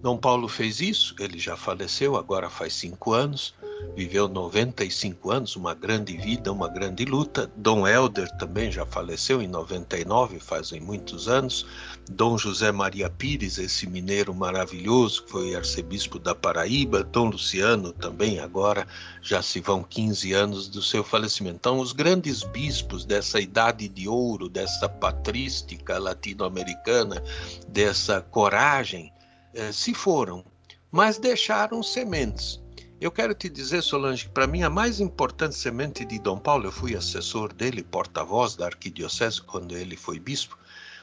Dom 0.00 0.16
Paulo 0.16 0.48
fez 0.48 0.80
isso, 0.80 1.14
ele 1.18 1.38
já 1.38 1.56
faleceu, 1.56 2.16
agora 2.16 2.48
faz 2.48 2.74
cinco 2.74 3.12
anos 3.12 3.54
viveu 3.94 4.28
95 4.28 5.30
anos, 5.30 5.56
uma 5.56 5.74
grande 5.74 6.16
vida, 6.16 6.52
uma 6.52 6.68
grande 6.68 7.04
luta. 7.04 7.50
Dom 7.56 7.86
Helder 7.86 8.28
também 8.36 8.70
já 8.70 8.84
faleceu 8.84 9.40
em 9.40 9.46
99, 9.46 10.40
fazem 10.40 10.80
muitos 10.80 11.28
anos. 11.28 11.66
Dom 12.10 12.36
José 12.36 12.72
Maria 12.72 13.08
Pires, 13.08 13.58
esse 13.58 13.86
mineiro 13.86 14.34
maravilhoso, 14.34 15.24
que 15.24 15.30
foi 15.30 15.54
arcebispo 15.54 16.18
da 16.18 16.34
Paraíba. 16.34 17.02
Dom 17.02 17.30
Luciano 17.30 17.92
também, 17.92 18.38
agora 18.38 18.86
já 19.22 19.40
se 19.40 19.60
vão 19.60 19.82
15 19.82 20.32
anos 20.32 20.68
do 20.68 20.82
seu 20.82 21.04
falecimento. 21.04 21.56
Então, 21.56 21.78
os 21.78 21.92
grandes 21.92 22.42
bispos 22.42 23.04
dessa 23.04 23.40
idade 23.40 23.88
de 23.88 24.08
ouro, 24.08 24.48
dessa 24.48 24.88
patrística 24.88 25.98
latino-americana, 25.98 27.22
dessa 27.68 28.20
coragem, 28.20 29.12
eh, 29.54 29.72
se 29.72 29.94
foram, 29.94 30.44
mas 30.90 31.18
deixaram 31.18 31.82
sementes 31.82 32.64
Eu 32.98 33.12
quero 33.12 33.34
te 33.34 33.50
dizer, 33.50 33.82
Solange, 33.82 34.24
que 34.24 34.30
para 34.30 34.46
mim 34.46 34.62
a 34.62 34.70
mais 34.70 35.00
importante 35.00 35.54
semente 35.54 36.02
de 36.02 36.18
Dom 36.18 36.38
Paulo, 36.38 36.66
eu 36.66 36.72
fui 36.72 36.96
assessor 36.96 37.52
dele, 37.52 37.82
porta-voz 37.82 38.56
da 38.56 38.64
arquidiocese 38.64 39.42
quando 39.42 39.76
ele 39.76 39.96
foi 39.96 40.18
bispo, 40.18 40.56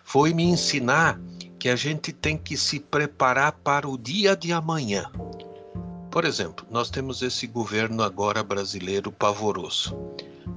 foi 0.04 0.34
me 0.34 0.44
ensinar 0.44 1.20
que 1.60 1.70
a 1.70 1.76
gente 1.76 2.12
tem 2.12 2.36
que 2.36 2.58
se 2.58 2.80
preparar 2.80 3.52
para 3.52 3.88
o 3.88 3.96
dia 3.96 4.36
de 4.36 4.52
amanhã. 4.52 5.12
Por 6.10 6.26
exemplo, 6.26 6.66
nós 6.70 6.90
temos 6.90 7.22
esse 7.22 7.46
governo 7.46 8.02
agora 8.02 8.44
brasileiro 8.44 9.12
pavoroso. 9.12 9.96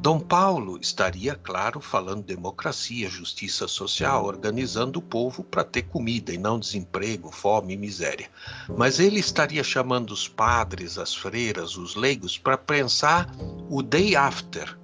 Dom 0.07 0.21
Paulo 0.21 0.79
estaria, 0.81 1.35
claro, 1.35 1.81
falando 1.81 2.23
democracia, 2.23 3.11
justiça 3.11 3.67
social, 3.67 4.25
organizando 4.25 5.01
o 5.01 5.03
povo 5.03 5.43
para 5.43 5.65
ter 5.65 5.83
comida 5.83 6.33
e 6.33 6.39
não 6.39 6.61
desemprego, 6.61 7.33
fome 7.33 7.75
e 7.75 7.77
miséria. 7.77 8.31
Mas 8.69 9.01
ele 9.01 9.19
estaria 9.19 9.65
chamando 9.65 10.13
os 10.13 10.29
padres, 10.29 10.97
as 10.97 11.13
freiras, 11.13 11.77
os 11.77 11.97
leigos 11.97 12.39
para 12.39 12.57
pensar 12.57 13.29
o 13.69 13.83
day 13.83 14.15
after, 14.15 14.79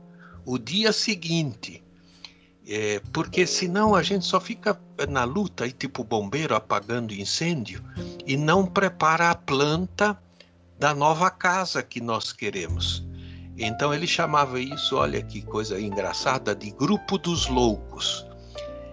o 0.45 0.59
dia 0.59 0.91
seguinte. 0.91 1.85
É, 2.67 3.01
porque 3.13 3.47
senão 3.47 3.95
a 3.95 4.03
gente 4.03 4.25
só 4.25 4.41
fica 4.41 4.77
na 5.09 5.23
luta, 5.23 5.63
aí, 5.63 5.71
tipo 5.71 6.03
bombeiro 6.03 6.57
apagando 6.57 7.15
incêndio, 7.15 7.81
e 8.27 8.37
não 8.37 8.67
prepara 8.67 9.31
a 9.31 9.37
planta 9.37 10.21
da 10.81 10.93
nova 10.93 11.31
casa 11.31 11.81
que 11.81 12.01
nós 12.01 12.33
queremos. 12.33 13.12
Então 13.57 13.93
ele 13.93 14.07
chamava 14.07 14.59
isso, 14.59 14.97
olha 14.97 15.23
que 15.23 15.43
coisa 15.43 15.81
engraçada, 15.81 16.55
de 16.55 16.71
grupo 16.71 17.19
dos 17.19 17.47
loucos. 17.49 18.27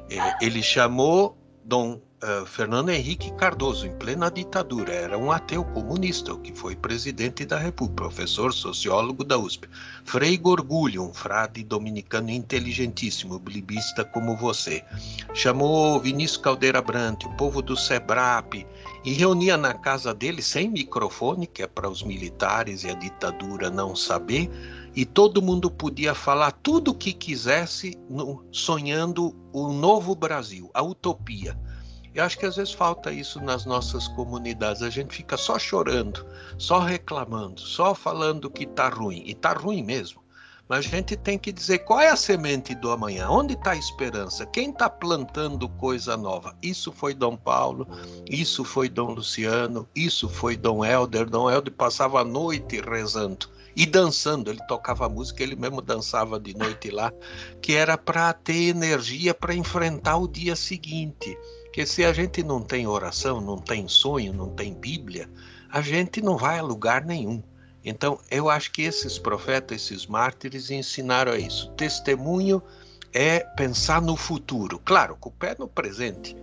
É, 0.10 0.46
ele 0.46 0.62
chamou 0.62 1.38
Dom 1.64 2.02
uh, 2.24 2.46
Fernando 2.46 2.90
Henrique 2.90 3.32
Cardoso, 3.34 3.86
em 3.86 3.96
plena 3.98 4.30
ditadura, 4.30 4.94
era 4.94 5.18
um 5.18 5.32
ateu 5.32 5.64
comunista, 5.64 6.36
que 6.38 6.54
foi 6.54 6.76
presidente 6.76 7.46
da 7.46 7.58
República, 7.58 8.04
professor 8.04 8.54
sociólogo 8.54 9.24
da 9.24 9.38
USP. 9.38 9.68
Frei 10.04 10.38
Gorgulho, 10.38 11.04
um 11.04 11.14
frade 11.14 11.64
dominicano 11.64 12.30
inteligentíssimo, 12.30 13.40
bilibista 13.40 14.04
como 14.04 14.36
você. 14.38 14.84
Chamou 15.34 16.00
Vinícius 16.00 16.38
Caldeira 16.38 16.82
Brante, 16.82 17.28
o 17.28 17.36
povo 17.36 17.62
do 17.62 17.76
SEBRAP, 17.76 18.66
e 19.06 19.14
reunia 19.14 19.58
na 19.58 19.74
casa 19.74 20.14
dele, 20.14 20.42
sem 20.42 20.70
microfone, 20.70 21.48
que 21.48 21.64
é 21.64 21.68
para 21.68 21.90
os 21.90 22.04
militares 22.04 22.84
e 22.84 22.90
a 22.90 22.94
ditadura 22.94 23.70
não 23.70 23.96
saber, 23.96 24.50
e 24.96 25.06
todo 25.06 25.42
mundo 25.42 25.70
podia 25.70 26.14
falar 26.14 26.52
tudo 26.52 26.92
o 26.92 26.96
que 26.96 27.14
quisesse, 27.14 27.98
sonhando 28.52 29.36
o 29.54 29.72
novo 29.72 30.16
Brasil, 30.16 30.70
a 30.74 30.82
utopia. 30.82 31.58
Eu 32.14 32.24
acho 32.24 32.38
que 32.38 32.46
às 32.46 32.56
vezes 32.56 32.74
falta 32.74 33.12
isso 33.12 33.40
nas 33.42 33.66
nossas 33.66 34.08
comunidades. 34.08 34.82
A 34.82 34.90
gente 34.90 35.16
fica 35.16 35.38
só 35.38 35.60
chorando, 35.60 36.26
só 36.58 36.80
reclamando, 36.80 37.62
só 37.62 37.94
falando 37.94 38.50
que 38.50 38.64
está 38.64 38.90
ruim. 38.90 39.24
E 39.26 39.32
está 39.32 39.54
ruim 39.54 39.84
mesmo. 39.84 40.22
Mas 40.70 40.86
a 40.86 40.90
gente 40.90 41.18
tem 41.18 41.36
que 41.40 41.52
dizer 41.52 41.80
qual 41.80 42.00
é 42.00 42.10
a 42.10 42.16
semente 42.16 42.76
do 42.76 42.92
amanhã, 42.92 43.28
onde 43.28 43.56
está 43.56 43.72
a 43.72 43.76
esperança, 43.76 44.46
quem 44.46 44.70
está 44.70 44.88
plantando 44.88 45.68
coisa 45.68 46.16
nova. 46.16 46.56
Isso 46.62 46.92
foi 46.92 47.16
Dom 47.16 47.36
Paulo, 47.36 47.88
isso 48.30 48.64
foi 48.64 48.88
Dom 48.88 49.14
Luciano, 49.14 49.90
isso 49.96 50.30
foi 50.30 50.56
Dom 50.56 50.86
Helder. 50.86 51.28
Dom 51.28 51.50
Helder 51.50 51.74
passava 51.74 52.22
a 52.22 52.24
noite 52.24 52.80
rezando 52.82 53.50
e 53.76 53.84
dançando. 53.84 54.52
Ele 54.52 54.62
tocava 54.68 55.10
música, 55.10 55.42
ele 55.42 55.56
mesmo 55.56 55.82
dançava 55.82 56.40
de 56.40 56.56
noite 56.56 56.92
lá, 56.92 57.12
que 57.64 57.74
era 57.74 57.98
para 57.98 58.32
ter 58.32 58.70
energia 58.70 59.34
para 59.34 59.56
enfrentar 59.56 60.18
o 60.18 60.28
dia 60.28 60.56
seguinte. 60.56 61.36
Porque 61.80 61.90
se 61.90 62.04
a 62.04 62.12
gente 62.12 62.44
não 62.44 62.62
tem 62.62 62.86
oração, 62.86 63.40
não 63.40 63.58
tem 63.58 63.88
sonho, 63.88 64.34
não 64.34 64.50
tem 64.50 64.74
Bíblia, 64.74 65.30
a 65.72 65.80
gente 65.80 66.22
não 66.22 66.36
vai 66.36 66.60
a 66.60 66.62
lugar 66.62 67.06
nenhum. 67.06 67.42
Então, 67.86 68.20
eu 68.30 68.50
acho 68.50 68.70
que 68.70 68.82
esses 68.82 69.18
profetas, 69.18 69.84
esses 69.84 70.06
mártires 70.06 70.70
ensinaram 70.70 71.34
isso. 71.38 71.72
Testemunho 71.78 72.62
é 73.14 73.40
pensar 73.56 74.02
no 74.02 74.18
futuro, 74.18 74.78
claro, 74.84 75.16
com 75.16 75.30
o 75.30 75.32
pé 75.32 75.56
no 75.58 75.70
presente 75.70 76.36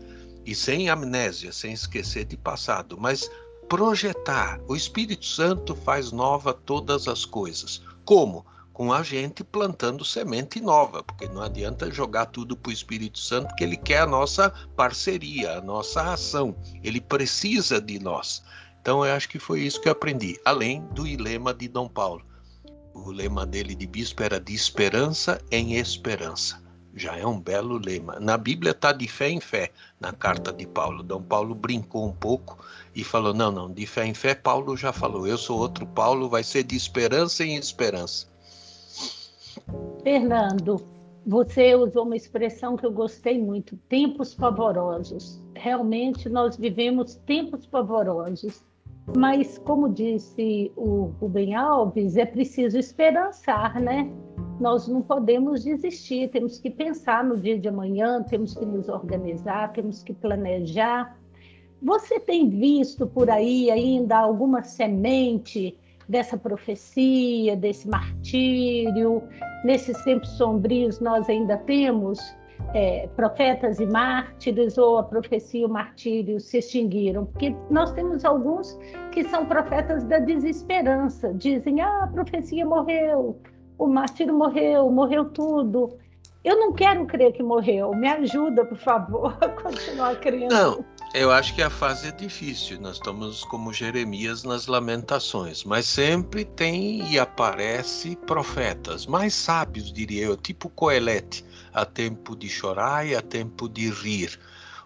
e 0.46 0.54
sem 0.54 0.88
amnésia, 0.88 1.52
sem 1.52 1.74
esquecer 1.74 2.24
de 2.24 2.38
passado, 2.38 2.96
mas 2.98 3.30
projetar. 3.68 4.58
O 4.66 4.74
Espírito 4.74 5.26
Santo 5.26 5.76
faz 5.76 6.12
nova 6.12 6.54
todas 6.54 7.06
as 7.06 7.26
coisas. 7.26 7.82
Como? 8.06 8.42
Com 8.76 8.92
a 8.92 9.02
gente 9.02 9.42
plantando 9.42 10.04
semente 10.04 10.60
nova, 10.60 11.02
porque 11.02 11.26
não 11.26 11.40
adianta 11.40 11.90
jogar 11.90 12.26
tudo 12.26 12.54
para 12.54 12.68
o 12.68 12.72
Espírito 12.74 13.18
Santo, 13.18 13.48
porque 13.48 13.64
ele 13.64 13.78
quer 13.78 14.00
a 14.00 14.06
nossa 14.06 14.50
parceria, 14.76 15.56
a 15.56 15.62
nossa 15.62 16.12
ação, 16.12 16.54
ele 16.84 17.00
precisa 17.00 17.80
de 17.80 17.98
nós. 17.98 18.42
Então 18.82 19.02
eu 19.02 19.14
acho 19.14 19.30
que 19.30 19.38
foi 19.38 19.62
isso 19.62 19.80
que 19.80 19.88
eu 19.88 19.92
aprendi, 19.92 20.38
além 20.44 20.82
do 20.88 21.04
lema 21.04 21.54
de 21.54 21.68
Dom 21.68 21.88
Paulo. 21.88 22.22
O 22.92 23.10
lema 23.10 23.46
dele 23.46 23.74
de 23.74 23.86
bispo 23.86 24.22
era 24.22 24.38
de 24.38 24.52
esperança 24.52 25.40
em 25.50 25.76
esperança. 25.76 26.62
Já 26.94 27.16
é 27.16 27.26
um 27.26 27.40
belo 27.40 27.78
lema. 27.78 28.20
Na 28.20 28.36
Bíblia 28.36 28.72
está 28.72 28.92
de 28.92 29.08
fé 29.08 29.30
em 29.30 29.40
fé, 29.40 29.72
na 29.98 30.12
carta 30.12 30.52
de 30.52 30.66
Paulo. 30.66 31.02
Dom 31.02 31.22
Paulo 31.22 31.54
brincou 31.54 32.06
um 32.06 32.12
pouco 32.12 32.58
e 32.94 33.02
falou: 33.02 33.32
não, 33.32 33.50
não, 33.50 33.72
de 33.72 33.86
fé 33.86 34.04
em 34.04 34.12
fé, 34.12 34.34
Paulo 34.34 34.76
já 34.76 34.92
falou. 34.92 35.26
Eu 35.26 35.38
sou 35.38 35.58
outro 35.58 35.86
Paulo, 35.86 36.28
vai 36.28 36.44
ser 36.44 36.62
de 36.62 36.76
esperança 36.76 37.42
em 37.42 37.56
esperança. 37.56 38.35
Fernando, 40.06 40.76
você 41.26 41.74
usou 41.74 42.04
uma 42.04 42.14
expressão 42.14 42.76
que 42.76 42.86
eu 42.86 42.92
gostei 42.92 43.42
muito: 43.42 43.76
tempos 43.88 44.36
pavorosos. 44.36 45.42
Realmente, 45.56 46.28
nós 46.28 46.56
vivemos 46.56 47.16
tempos 47.26 47.66
pavorosos. 47.66 48.64
Mas, 49.16 49.58
como 49.58 49.88
disse 49.88 50.70
o 50.76 51.10
Rubem 51.20 51.56
Alves, 51.56 52.16
é 52.16 52.24
preciso 52.24 52.78
esperançar, 52.78 53.80
né? 53.80 54.08
Nós 54.60 54.86
não 54.86 55.02
podemos 55.02 55.64
desistir, 55.64 56.30
temos 56.30 56.60
que 56.60 56.70
pensar 56.70 57.24
no 57.24 57.36
dia 57.36 57.58
de 57.58 57.66
amanhã, 57.66 58.22
temos 58.22 58.54
que 58.54 58.64
nos 58.64 58.88
organizar, 58.88 59.72
temos 59.72 60.04
que 60.04 60.14
planejar. 60.14 61.18
Você 61.82 62.20
tem 62.20 62.48
visto 62.48 63.08
por 63.08 63.28
aí 63.28 63.72
ainda 63.72 64.16
alguma 64.18 64.62
semente 64.62 65.76
dessa 66.08 66.36
profecia, 66.36 67.56
desse 67.56 67.88
martírio. 67.88 69.22
Nesses 69.64 70.02
tempos 70.04 70.28
sombrios, 70.30 71.00
nós 71.00 71.28
ainda 71.28 71.56
temos 71.58 72.20
é, 72.74 73.08
profetas 73.16 73.78
e 73.80 73.86
mártires, 73.86 74.78
ou 74.78 74.98
a 74.98 75.02
profecia 75.02 75.62
e 75.62 75.64
o 75.64 75.68
martírio 75.68 76.40
se 76.40 76.58
extinguiram? 76.58 77.26
Porque 77.26 77.54
nós 77.70 77.92
temos 77.92 78.24
alguns 78.24 78.78
que 79.12 79.24
são 79.24 79.46
profetas 79.46 80.04
da 80.04 80.18
desesperança, 80.18 81.32
dizem: 81.34 81.80
ah, 81.80 82.04
a 82.04 82.06
profecia 82.08 82.64
morreu, 82.64 83.40
o 83.78 83.86
martírio 83.86 84.34
morreu, 84.34 84.90
morreu 84.90 85.26
tudo. 85.26 85.96
Eu 86.44 86.60
não 86.60 86.72
quero 86.72 87.04
crer 87.06 87.32
que 87.32 87.42
morreu. 87.42 87.90
Me 87.90 88.06
ajuda, 88.06 88.64
por 88.64 88.78
favor, 88.78 89.36
a 89.42 89.48
continuar 89.48 90.14
crendo. 90.20 90.54
Não, 90.54 90.84
eu 91.14 91.30
acho 91.30 91.54
que 91.54 91.62
a 91.62 91.70
fase 91.70 92.08
é 92.08 92.12
difícil. 92.12 92.80
Nós 92.80 92.96
estamos 92.96 93.44
como 93.44 93.72
Jeremias 93.72 94.44
nas 94.44 94.66
Lamentações, 94.66 95.64
mas 95.64 95.86
sempre 95.86 96.44
tem 96.44 97.10
e 97.10 97.18
aparece 97.18 98.16
profetas 98.26 99.06
mais 99.06 99.34
sábios, 99.34 99.92
diria 99.92 100.24
eu, 100.26 100.36
tipo 100.36 100.68
Coelete, 100.68 101.44
a 101.72 101.84
tempo 101.84 102.36
de 102.36 102.48
chorar 102.48 103.06
e 103.06 103.14
a 103.14 103.22
tempo 103.22 103.68
de 103.68 103.90
rir 103.90 104.38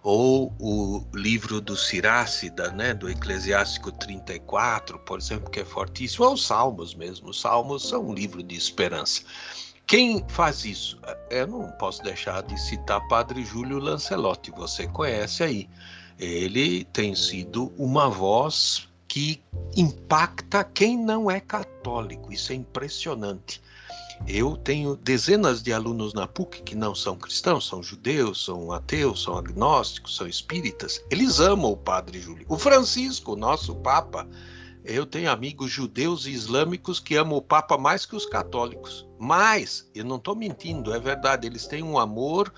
ou 0.02 0.54
o 0.58 1.04
livro 1.14 1.60
do 1.60 1.76
Sirácida, 1.76 2.70
né, 2.70 2.94
do 2.94 3.08
Eclesiástico 3.08 3.92
34, 3.92 4.98
por 5.00 5.18
exemplo, 5.18 5.50
que 5.50 5.60
é 5.60 5.64
fortíssimo, 5.64 6.24
ou 6.24 6.34
os 6.34 6.46
Salmos 6.46 6.94
mesmo. 6.94 7.28
Os 7.30 7.40
Salmos 7.40 7.88
são 7.88 8.08
um 8.08 8.14
livro 8.14 8.42
de 8.42 8.56
esperança. 8.56 9.22
Quem 9.86 10.24
faz 10.28 10.64
isso? 10.64 10.98
Eu 11.28 11.46
não 11.46 11.70
posso 11.72 12.02
deixar 12.02 12.42
de 12.42 12.58
citar 12.58 13.06
Padre 13.08 13.44
Júlio 13.44 13.78
Lancelotti, 13.78 14.50
você 14.52 14.86
conhece 14.86 15.42
aí. 15.42 15.68
Ele 16.20 16.84
tem 16.84 17.14
sido 17.14 17.72
uma 17.78 18.10
voz 18.10 18.86
que 19.08 19.42
impacta 19.74 20.62
quem 20.62 20.96
não 20.96 21.30
é 21.30 21.40
católico, 21.40 22.30
isso 22.30 22.52
é 22.52 22.54
impressionante. 22.54 23.60
Eu 24.28 24.54
tenho 24.54 24.96
dezenas 24.96 25.62
de 25.62 25.72
alunos 25.72 26.12
na 26.12 26.26
PUC 26.26 26.62
que 26.62 26.74
não 26.74 26.94
são 26.94 27.16
cristãos, 27.16 27.66
são 27.66 27.82
judeus, 27.82 28.44
são 28.44 28.70
ateus, 28.70 29.22
são 29.22 29.38
agnósticos, 29.38 30.14
são 30.14 30.28
espíritas. 30.28 31.02
Eles 31.10 31.40
amam 31.40 31.72
o 31.72 31.76
Padre 31.76 32.20
Júlio. 32.20 32.44
O 32.50 32.58
Francisco, 32.58 33.34
nosso 33.34 33.74
Papa, 33.76 34.28
eu 34.84 35.06
tenho 35.06 35.30
amigos 35.30 35.70
judeus 35.70 36.26
e 36.26 36.32
islâmicos 36.32 37.00
que 37.00 37.16
amam 37.16 37.38
o 37.38 37.42
Papa 37.42 37.78
mais 37.78 38.04
que 38.04 38.14
os 38.14 38.26
católicos. 38.26 39.08
Mas, 39.22 39.86
eu 39.94 40.02
não 40.02 40.16
estou 40.16 40.34
mentindo, 40.34 40.94
é 40.94 40.98
verdade, 40.98 41.46
eles 41.46 41.66
têm 41.66 41.82
um 41.82 41.98
amor. 41.98 42.50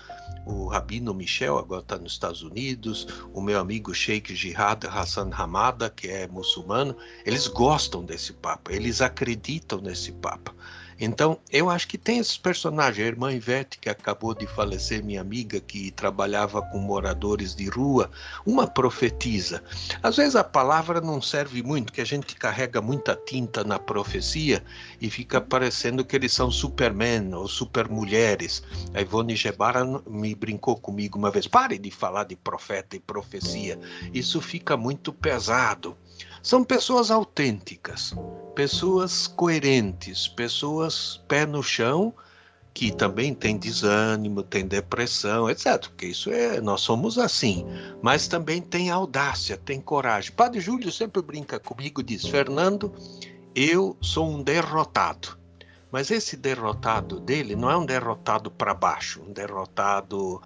O 0.45 0.65
Rabino 0.67 1.13
Michel 1.13 1.57
agora 1.57 1.81
está 1.81 1.97
nos 1.97 2.13
Estados 2.13 2.41
Unidos, 2.41 3.05
o 3.33 3.41
meu 3.41 3.59
amigo 3.59 3.93
Sheikh 3.93 4.33
Jihad 4.33 4.85
Hassan 4.85 5.29
Hamada, 5.33 5.89
que 5.89 6.07
é 6.07 6.25
muçulmano, 6.25 6.95
eles 7.25 7.47
gostam 7.47 8.05
desse 8.05 8.31
Papa, 8.31 8.71
eles 8.71 9.01
acreditam 9.01 9.81
nesse 9.81 10.13
Papa. 10.13 10.55
Então, 10.99 11.39
eu 11.51 11.69
acho 11.69 11.87
que 11.87 11.97
tem 11.97 12.19
esses 12.19 12.37
personagens. 12.37 13.05
A 13.05 13.07
irmã 13.07 13.31
Ivete, 13.31 13.79
que 13.79 13.89
acabou 13.89 14.33
de 14.33 14.45
falecer, 14.47 15.03
minha 15.03 15.21
amiga, 15.21 15.59
que 15.59 15.91
trabalhava 15.91 16.61
com 16.61 16.79
moradores 16.79 17.55
de 17.55 17.67
rua, 17.67 18.09
uma 18.45 18.67
profetisa. 18.67 19.63
Às 20.01 20.17
vezes 20.17 20.35
a 20.35 20.43
palavra 20.43 21.01
não 21.01 21.21
serve 21.21 21.63
muito, 21.63 21.93
que 21.93 22.01
a 22.01 22.05
gente 22.05 22.35
carrega 22.35 22.81
muita 22.81 23.15
tinta 23.15 23.63
na 23.63 23.79
profecia 23.79 24.63
e 25.01 25.09
fica 25.09 25.41
parecendo 25.41 26.05
que 26.05 26.15
eles 26.15 26.33
são 26.33 26.51
supermen 26.51 27.33
ou 27.33 27.47
supermulheres. 27.47 28.63
A 28.93 29.01
Ivone 29.01 29.35
Gebara 29.35 29.83
me 30.07 30.35
brincou 30.35 30.75
comigo 30.75 31.17
uma 31.17 31.31
vez: 31.31 31.47
pare 31.47 31.77
de 31.77 31.91
falar 31.91 32.25
de 32.25 32.35
profeta 32.35 32.95
e 32.95 32.99
profecia, 32.99 33.79
isso 34.13 34.41
fica 34.41 34.77
muito 34.77 35.11
pesado. 35.11 35.97
São 36.43 36.61
pessoas 36.61 37.09
autênticas, 37.09 38.13
pessoas 38.53 39.27
coerentes, 39.27 40.27
pessoas 40.27 41.23
pé 41.25 41.45
no 41.45 41.63
chão, 41.63 42.13
que 42.73 42.91
também 42.91 43.33
tem 43.33 43.57
desânimo, 43.57 44.43
tem 44.43 44.67
depressão, 44.67 45.49
etc. 45.49 45.87
Porque 45.87 46.07
isso 46.07 46.29
é, 46.31 46.59
nós 46.59 46.81
somos 46.81 47.17
assim. 47.17 47.65
Mas 48.01 48.27
também 48.27 48.61
tem 48.61 48.89
audácia, 48.89 49.55
tem 49.55 49.79
coragem. 49.79 50.33
Padre 50.33 50.59
Júlio 50.59 50.91
sempre 50.91 51.21
brinca 51.21 51.61
comigo, 51.61 52.03
diz: 52.03 52.27
Fernando, 52.27 52.93
eu 53.55 53.95
sou 54.01 54.29
um 54.29 54.43
derrotado. 54.43 55.37
Mas 55.89 56.11
esse 56.11 56.35
derrotado 56.35 57.21
dele 57.21 57.55
não 57.55 57.69
é 57.71 57.77
um 57.77 57.85
derrotado 57.85 58.51
para 58.51 58.73
baixo, 58.73 59.21
um 59.21 59.31
derrotado 59.31 60.41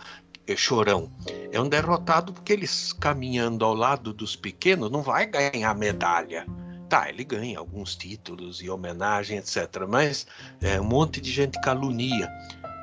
chorão. 0.55 1.11
É 1.51 1.59
um 1.59 1.67
derrotado 1.67 2.31
porque 2.31 2.53
eles 2.53 2.93
caminhando 2.93 3.65
ao 3.65 3.73
lado 3.73 4.13
dos 4.13 4.35
pequenos 4.35 4.89
não 4.89 5.01
vai 5.01 5.25
ganhar 5.25 5.73
medalha. 5.75 6.45
Tá, 6.87 7.09
ele 7.09 7.25
ganha 7.25 7.59
alguns 7.59 7.95
títulos 7.97 8.61
e 8.61 8.69
homenagem, 8.69 9.37
etc. 9.37 9.85
Mas 9.89 10.25
é, 10.61 10.79
um 10.79 10.85
monte 10.85 11.19
de 11.19 11.31
gente 11.31 11.59
calunia. 11.59 12.29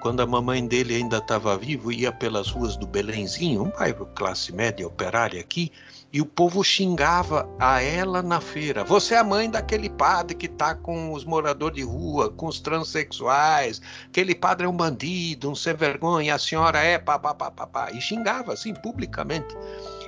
Quando 0.04 0.20
a 0.20 0.26
mamãe 0.26 0.66
dele 0.66 0.96
ainda 0.96 1.16
estava 1.16 1.56
vivo, 1.56 1.90
ia 1.90 2.12
pelas 2.12 2.50
ruas 2.50 2.76
do 2.76 2.86
Belenzinho, 2.86 3.62
um 3.62 3.70
bairro 3.70 4.04
classe 4.14 4.52
média 4.52 4.86
operária 4.86 5.40
aqui, 5.40 5.72
e 6.12 6.20
o 6.20 6.26
povo 6.26 6.62
xingava 6.62 7.48
a 7.58 7.80
ela 7.80 8.22
na 8.22 8.38
feira. 8.38 8.84
Você 8.84 9.14
é 9.14 9.16
a 9.16 9.24
mãe 9.24 9.48
daquele 9.50 9.88
padre 9.88 10.36
que 10.36 10.44
está 10.44 10.74
com 10.74 11.14
os 11.14 11.24
moradores 11.24 11.76
de 11.78 11.84
rua, 11.84 12.28
com 12.28 12.48
os 12.48 12.60
transexuais. 12.60 13.80
Aquele 14.08 14.34
padre 14.34 14.66
é 14.66 14.68
um 14.68 14.76
bandido, 14.76 15.50
um 15.50 15.54
sem 15.54 15.72
vergonha. 15.72 16.34
A 16.34 16.38
senhora 16.38 16.80
é 16.80 16.98
papapá. 16.98 17.90
E 17.90 17.98
xingava 17.98 18.52
assim 18.52 18.74
publicamente. 18.74 19.56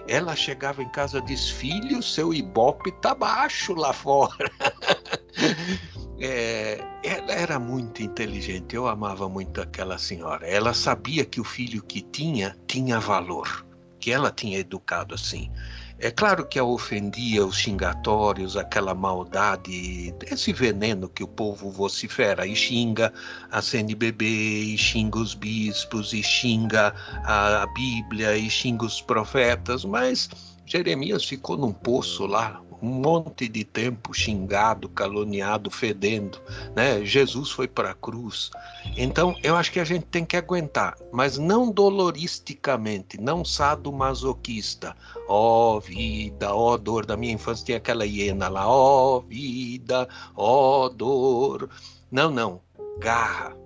Ela 0.07 0.37
chegava 0.37 0.83
em 0.83 0.89
casa 0.91 1.21
e 1.21 1.23
diz: 1.23 1.49
Filho, 1.49 2.03
seu 2.03 2.35
ibope 2.35 2.93
tá 3.01 3.15
baixo 3.15 3.73
lá 3.73 3.95
fora. 3.95 4.53
É, 6.19 6.83
ela 7.03 7.33
era 7.33 7.59
muito 7.59 8.03
inteligente, 8.03 8.75
eu 8.75 8.89
amava 8.89 9.29
muito 9.29 9.61
aquela 9.61 9.99
senhora. 9.99 10.47
Ela 10.47 10.73
sabia 10.73 11.25
que 11.25 11.41
o 11.41 11.45
filho 11.45 11.83
que 11.83 12.01
tinha 12.01 12.57
tinha 12.67 12.99
valor, 12.99 13.67
que 14.01 14.11
ela 14.11 14.31
tinha 14.31 14.59
educado 14.59 15.15
assim. 15.15 15.51
É 15.99 16.11
claro 16.11 16.47
que 16.47 16.59
a 16.59 16.65
ofendia 16.65 17.45
os 17.45 17.57
xingatórios, 17.57 18.55
aquela 18.55 18.95
maldade, 18.95 20.15
esse 20.31 20.53
veneno 20.53 21.09
que 21.09 21.25
o 21.25 21.29
povo 21.29 21.71
vocifera 21.71 22.47
e 22.47 22.55
xinga 22.55 23.11
a 23.51 23.63
CNBB, 23.63 24.25
e 24.27 24.77
xinga 24.77 25.19
os 25.19 25.33
bispos, 25.35 26.13
e 26.13 26.23
xinga 26.23 26.95
a, 27.25 27.67
Bíblia, 27.75 28.37
e 28.37 28.51
xinga 28.51 28.85
os 28.85 29.01
profetas, 29.01 29.87
mas 29.87 30.29
Jeremias 30.67 31.25
ficou 31.25 31.57
num 31.57 31.73
poço 31.73 32.27
lá 32.27 32.61
um 32.83 32.89
monte 32.89 33.49
de 33.49 33.65
tempo 33.65 34.13
xingado, 34.13 34.89
caluniado, 34.89 35.71
fedendo, 35.71 36.41
né? 36.75 37.05
Jesus 37.05 37.51
foi 37.51 37.67
para 37.67 37.91
a 37.91 37.95
cruz. 37.95 38.51
Então, 38.97 39.37
eu 39.43 39.57
acho 39.57 39.73
que 39.73 39.81
a 39.81 39.85
gente 39.85 40.07
tem 40.07 40.25
que 40.25 40.37
aguentar, 40.37 40.97
mas 41.13 41.39
não 41.39 41.71
doloristicamente, 41.71 43.21
não 43.21 43.45
sadomasoquista. 43.45 44.97
Ó 45.29 45.77
oh, 45.77 45.81
vida, 45.81 46.55
ó 46.55 46.75
oh, 46.75 46.79
dor 46.79 47.05
da 47.05 47.17
minha 47.17 47.33
infância 47.33 47.65
tinha 47.65 47.79
aquela 47.79 48.07
hiena 48.07 48.49
lá, 48.49 48.69
ó 48.69 49.17
oh, 49.17 49.21
vida, 49.21 50.09
ó 50.37 50.89
dor. 50.89 51.69
Não, 52.11 52.31
não. 52.31 52.61
Garra, 52.99 53.57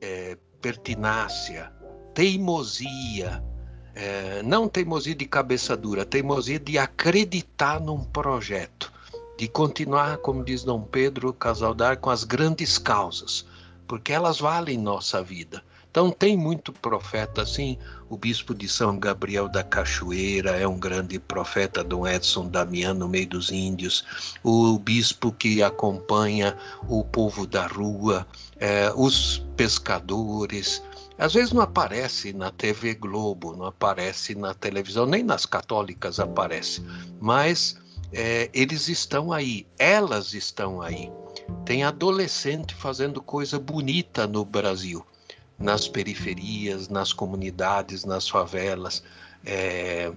é, 0.00 0.36
pertinácia, 0.60 1.72
teimosia, 2.14 3.42
é, 3.94 4.42
não 4.42 4.68
teimosia 4.68 5.14
de 5.14 5.26
cabeça 5.26 5.76
dura, 5.76 6.04
teimosia 6.04 6.58
de 6.58 6.78
acreditar 6.78 7.80
num 7.80 8.04
projeto, 8.04 8.92
de 9.36 9.48
continuar, 9.48 10.18
como 10.18 10.44
diz 10.44 10.62
Dom 10.62 10.82
Pedro 10.82 11.32
Casaldar, 11.32 11.98
com 11.98 12.10
as 12.10 12.24
grandes 12.24 12.78
causas, 12.78 13.46
porque 13.86 14.12
elas 14.12 14.38
valem 14.38 14.78
nossa 14.78 15.22
vida. 15.22 15.62
Então 15.90 16.08
tem 16.08 16.36
muito 16.36 16.72
profeta 16.72 17.42
assim, 17.42 17.76
o 18.08 18.16
bispo 18.16 18.54
de 18.54 18.68
São 18.68 18.96
Gabriel 18.96 19.48
da 19.48 19.64
Cachoeira 19.64 20.52
é 20.52 20.66
um 20.66 20.78
grande 20.78 21.18
profeta, 21.18 21.82
Dom 21.82 22.06
Edson 22.06 22.46
Damiano 22.46 23.00
no 23.00 23.08
meio 23.08 23.26
dos 23.26 23.50
índios, 23.50 24.04
o 24.44 24.78
bispo 24.78 25.32
que 25.32 25.64
acompanha 25.64 26.56
o 26.88 27.02
povo 27.02 27.44
da 27.44 27.66
rua, 27.66 28.24
é, 28.60 28.92
os 28.94 29.44
pescadores, 29.56 30.80
às 31.20 31.34
vezes 31.34 31.52
não 31.52 31.60
aparece 31.60 32.32
na 32.32 32.50
TV 32.50 32.94
Globo, 32.94 33.54
não 33.54 33.66
aparece 33.66 34.34
na 34.34 34.54
televisão, 34.54 35.04
nem 35.04 35.22
nas 35.22 35.44
católicas 35.44 36.18
aparece, 36.18 36.82
mas 37.20 37.76
é, 38.10 38.48
eles 38.54 38.88
estão 38.88 39.30
aí, 39.30 39.66
elas 39.78 40.32
estão 40.32 40.80
aí. 40.80 41.12
Tem 41.66 41.84
adolescente 41.84 42.74
fazendo 42.74 43.20
coisa 43.20 43.58
bonita 43.58 44.26
no 44.26 44.46
Brasil, 44.46 45.04
nas 45.58 45.86
periferias, 45.86 46.88
nas 46.88 47.12
comunidades, 47.12 48.04
nas 48.06 48.26
favelas. 48.26 49.02
É, 49.44 50.10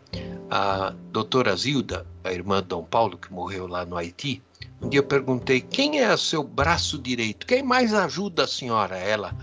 a 0.49 0.93
doutora 1.11 1.53
Zilda, 1.55 2.07
a 2.23 2.31
irmã 2.31 2.61
de 2.61 2.69
Dom 2.69 2.83
Paulo, 2.83 3.17
que 3.17 3.31
morreu 3.31 3.67
lá 3.67 3.85
no 3.85 3.97
Haiti, 3.97 4.41
um 4.81 4.87
dia 4.87 4.99
eu 4.99 5.05
perguntei: 5.05 5.59
quem 5.59 5.99
é 5.99 6.15
seu 6.15 6.43
braço 6.43 6.97
direito? 6.97 7.45
Quem 7.45 7.61
mais 7.61 7.93
ajuda 7.93 8.43
a 8.43 8.47
senhora? 8.47 8.97
Ela 8.97 9.35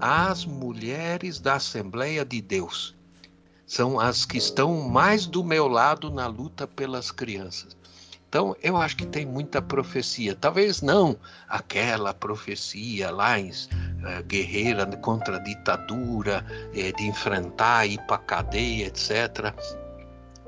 as 0.00 0.44
mulheres 0.44 1.40
da 1.40 1.54
Assembleia 1.54 2.24
de 2.24 2.40
Deus. 2.40 2.96
São 3.66 4.00
as 4.00 4.24
que 4.24 4.38
estão 4.38 4.88
mais 4.88 5.26
do 5.26 5.44
meu 5.44 5.68
lado 5.68 6.10
na 6.10 6.26
luta 6.26 6.66
pelas 6.66 7.10
crianças. 7.10 7.76
Então, 8.28 8.54
eu 8.62 8.76
acho 8.76 8.96
que 8.96 9.06
tem 9.06 9.24
muita 9.24 9.60
profecia. 9.62 10.34
Talvez 10.34 10.82
não 10.82 11.16
aquela 11.48 12.12
profecia 12.12 13.10
lá 13.10 13.38
em 13.38 13.50
uh, 13.50 14.22
guerreira 14.26 14.86
contra 14.98 15.36
a 15.36 15.42
ditadura, 15.42 16.44
eh, 16.74 16.92
de 16.92 17.06
enfrentar, 17.06 17.86
ir 17.86 17.98
para 18.06 18.18
cadeia, 18.18 18.86
etc. 18.86 19.54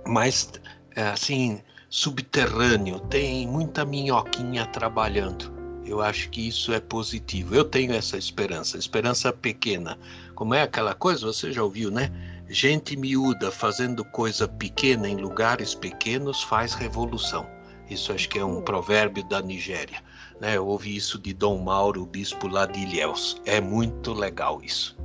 Mas, 0.07 0.51
eh, 0.95 1.09
assim, 1.09 1.63
subterrâneo, 1.89 3.01
tem 3.01 3.47
muita 3.47 3.85
minhoquinha 3.85 4.67
trabalhando. 4.67 5.60
Eu 5.90 6.00
acho 6.00 6.31
que 6.31 6.46
isso 6.46 6.72
é 6.72 6.79
positivo. 6.79 7.53
Eu 7.53 7.64
tenho 7.64 7.92
essa 7.92 8.16
esperança, 8.16 8.79
esperança 8.79 9.33
pequena. 9.33 9.98
Como 10.37 10.55
é 10.55 10.62
aquela 10.62 10.94
coisa, 10.94 11.26
você 11.26 11.50
já 11.50 11.64
ouviu, 11.64 11.90
né? 11.90 12.12
Gente 12.48 12.96
miúda 12.96 13.50
fazendo 13.50 14.05
coisa 14.05 14.46
pequena 14.46 15.09
em 15.09 15.16
lugares 15.16 15.74
pequenos 15.74 16.44
faz 16.44 16.74
revolução. 16.74 17.44
Isso 17.90 18.12
acho 18.12 18.29
que 18.29 18.38
é 18.38 18.44
um 18.44 18.62
provérbio 18.62 19.24
da 19.24 19.42
Nigéria. 19.42 20.00
Né? 20.40 20.57
Eu 20.57 20.68
ouvi 20.68 20.94
isso 20.94 21.18
de 21.18 21.35
Dom 21.35 21.59
Mauro, 21.59 22.03
o 22.03 22.07
bispo 22.07 22.46
lá 22.46 22.66
de 22.66 22.79
Ilhéus. 22.79 23.42
É 23.44 23.61
muito 23.61 24.12
legal 24.12 24.62
isso. 24.62 24.96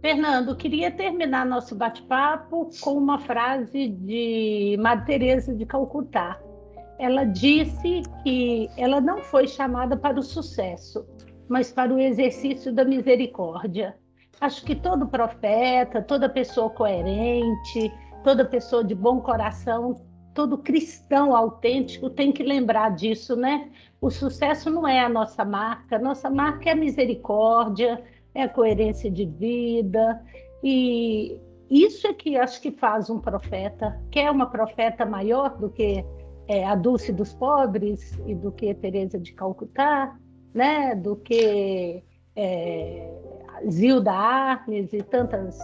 Fernando, 0.00 0.54
queria 0.54 0.92
terminar 0.92 1.44
nosso 1.44 1.74
bate-papo 1.74 2.70
com 2.80 2.96
uma 2.96 3.18
frase 3.18 3.88
de 3.88 4.76
Madre 4.80 5.06
Teresa 5.06 5.52
de 5.52 5.66
Calcutá, 5.66 6.40
ela 6.98 7.24
disse 7.24 8.02
que 8.22 8.68
ela 8.76 9.00
não 9.00 9.18
foi 9.18 9.46
chamada 9.46 9.96
para 9.96 10.18
o 10.18 10.22
sucesso, 10.22 11.06
mas 11.48 11.72
para 11.72 11.92
o 11.92 11.98
exercício 11.98 12.72
da 12.72 12.84
misericórdia. 12.84 13.96
Acho 14.40 14.64
que 14.64 14.74
todo 14.74 15.06
profeta, 15.06 16.02
toda 16.02 16.28
pessoa 16.28 16.70
coerente, 16.70 17.92
toda 18.24 18.44
pessoa 18.44 18.82
de 18.82 18.94
bom 18.94 19.20
coração, 19.20 20.00
todo 20.34 20.58
cristão 20.58 21.36
autêntico 21.36 22.10
tem 22.10 22.32
que 22.32 22.42
lembrar 22.42 22.94
disso, 22.94 23.36
né? 23.36 23.70
O 24.00 24.10
sucesso 24.10 24.70
não 24.70 24.86
é 24.86 25.00
a 25.00 25.08
nossa 25.08 25.44
marca, 25.44 25.98
nossa 25.98 26.30
marca 26.30 26.70
é 26.70 26.72
a 26.72 26.76
misericórdia, 26.76 28.02
é 28.34 28.42
a 28.42 28.48
coerência 28.48 29.10
de 29.10 29.26
vida 29.26 30.20
e 30.64 31.38
isso 31.70 32.06
é 32.06 32.12
que 32.12 32.36
acho 32.36 32.60
que 32.60 32.70
faz 32.70 33.08
um 33.10 33.18
profeta. 33.18 34.00
Quer 34.10 34.30
uma 34.30 34.46
profeta 34.46 35.06
maior 35.06 35.56
do 35.56 35.70
que 35.70 36.04
é, 36.52 36.66
a 36.66 36.74
Dulce 36.74 37.14
dos 37.14 37.32
Pobres 37.32 38.12
e 38.26 38.34
do 38.34 38.52
que 38.52 38.74
Teresa 38.74 39.18
de 39.18 39.32
Calcutá, 39.32 40.14
né? 40.52 40.94
do 40.94 41.16
que 41.16 42.04
é, 42.36 43.10
Zilda 43.70 44.12
Arnes 44.12 44.92
e 44.92 45.02
tantas 45.02 45.58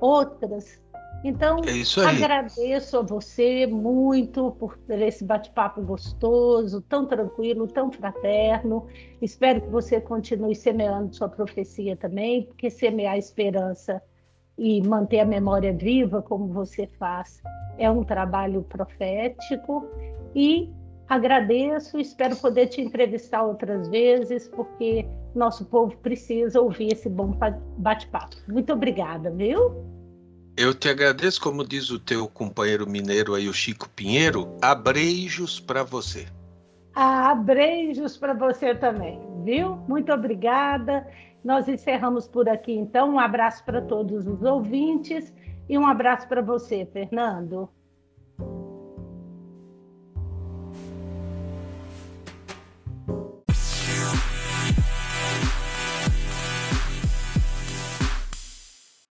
outras. 0.00 0.80
Então, 1.24 1.58
é 1.58 2.06
agradeço 2.08 2.98
a 2.98 3.02
você 3.02 3.66
muito 3.66 4.52
por 4.52 4.78
esse 4.88 5.24
bate-papo 5.24 5.82
gostoso, 5.82 6.80
tão 6.80 7.06
tranquilo, 7.06 7.66
tão 7.66 7.90
fraterno. 7.90 8.86
Espero 9.20 9.60
que 9.60 9.68
você 9.68 10.00
continue 10.00 10.54
semeando 10.54 11.14
sua 11.14 11.28
profecia 11.28 11.96
também, 11.96 12.44
porque 12.44 12.70
semear 12.70 13.18
esperança 13.18 14.00
e 14.60 14.82
manter 14.82 15.20
a 15.20 15.24
memória 15.24 15.72
viva, 15.72 16.20
como 16.20 16.52
você 16.52 16.86
faz, 16.98 17.42
é 17.78 17.90
um 17.90 18.04
trabalho 18.04 18.60
profético. 18.64 19.88
E 20.34 20.70
agradeço, 21.08 21.98
espero 21.98 22.36
poder 22.36 22.66
te 22.66 22.82
entrevistar 22.82 23.42
outras 23.42 23.88
vezes, 23.88 24.48
porque 24.48 25.08
nosso 25.34 25.64
povo 25.64 25.96
precisa 25.96 26.60
ouvir 26.60 26.92
esse 26.92 27.08
bom 27.08 27.34
bate-papo. 27.78 28.36
Muito 28.48 28.70
obrigada, 28.74 29.30
viu? 29.30 29.82
Eu 30.58 30.74
te 30.74 30.90
agradeço, 30.90 31.40
como 31.40 31.66
diz 31.66 31.90
o 31.90 31.98
teu 31.98 32.28
companheiro 32.28 32.86
mineiro 32.86 33.34
aí, 33.34 33.48
o 33.48 33.54
Chico 33.54 33.88
Pinheiro, 33.88 34.46
abreijos 34.60 35.58
para 35.58 35.82
você. 35.82 36.26
Ah, 36.94 37.30
abreijos 37.30 38.18
para 38.18 38.34
você 38.34 38.74
também, 38.74 39.18
viu? 39.42 39.76
Muito 39.88 40.12
obrigada. 40.12 41.06
Nós 41.42 41.68
encerramos 41.68 42.28
por 42.28 42.48
aqui, 42.48 42.72
então. 42.72 43.14
Um 43.14 43.18
abraço 43.18 43.64
para 43.64 43.80
todos 43.80 44.26
os 44.26 44.42
ouvintes 44.42 45.32
e 45.68 45.78
um 45.78 45.86
abraço 45.86 46.28
para 46.28 46.42
você, 46.42 46.84
Fernando. 46.86 47.68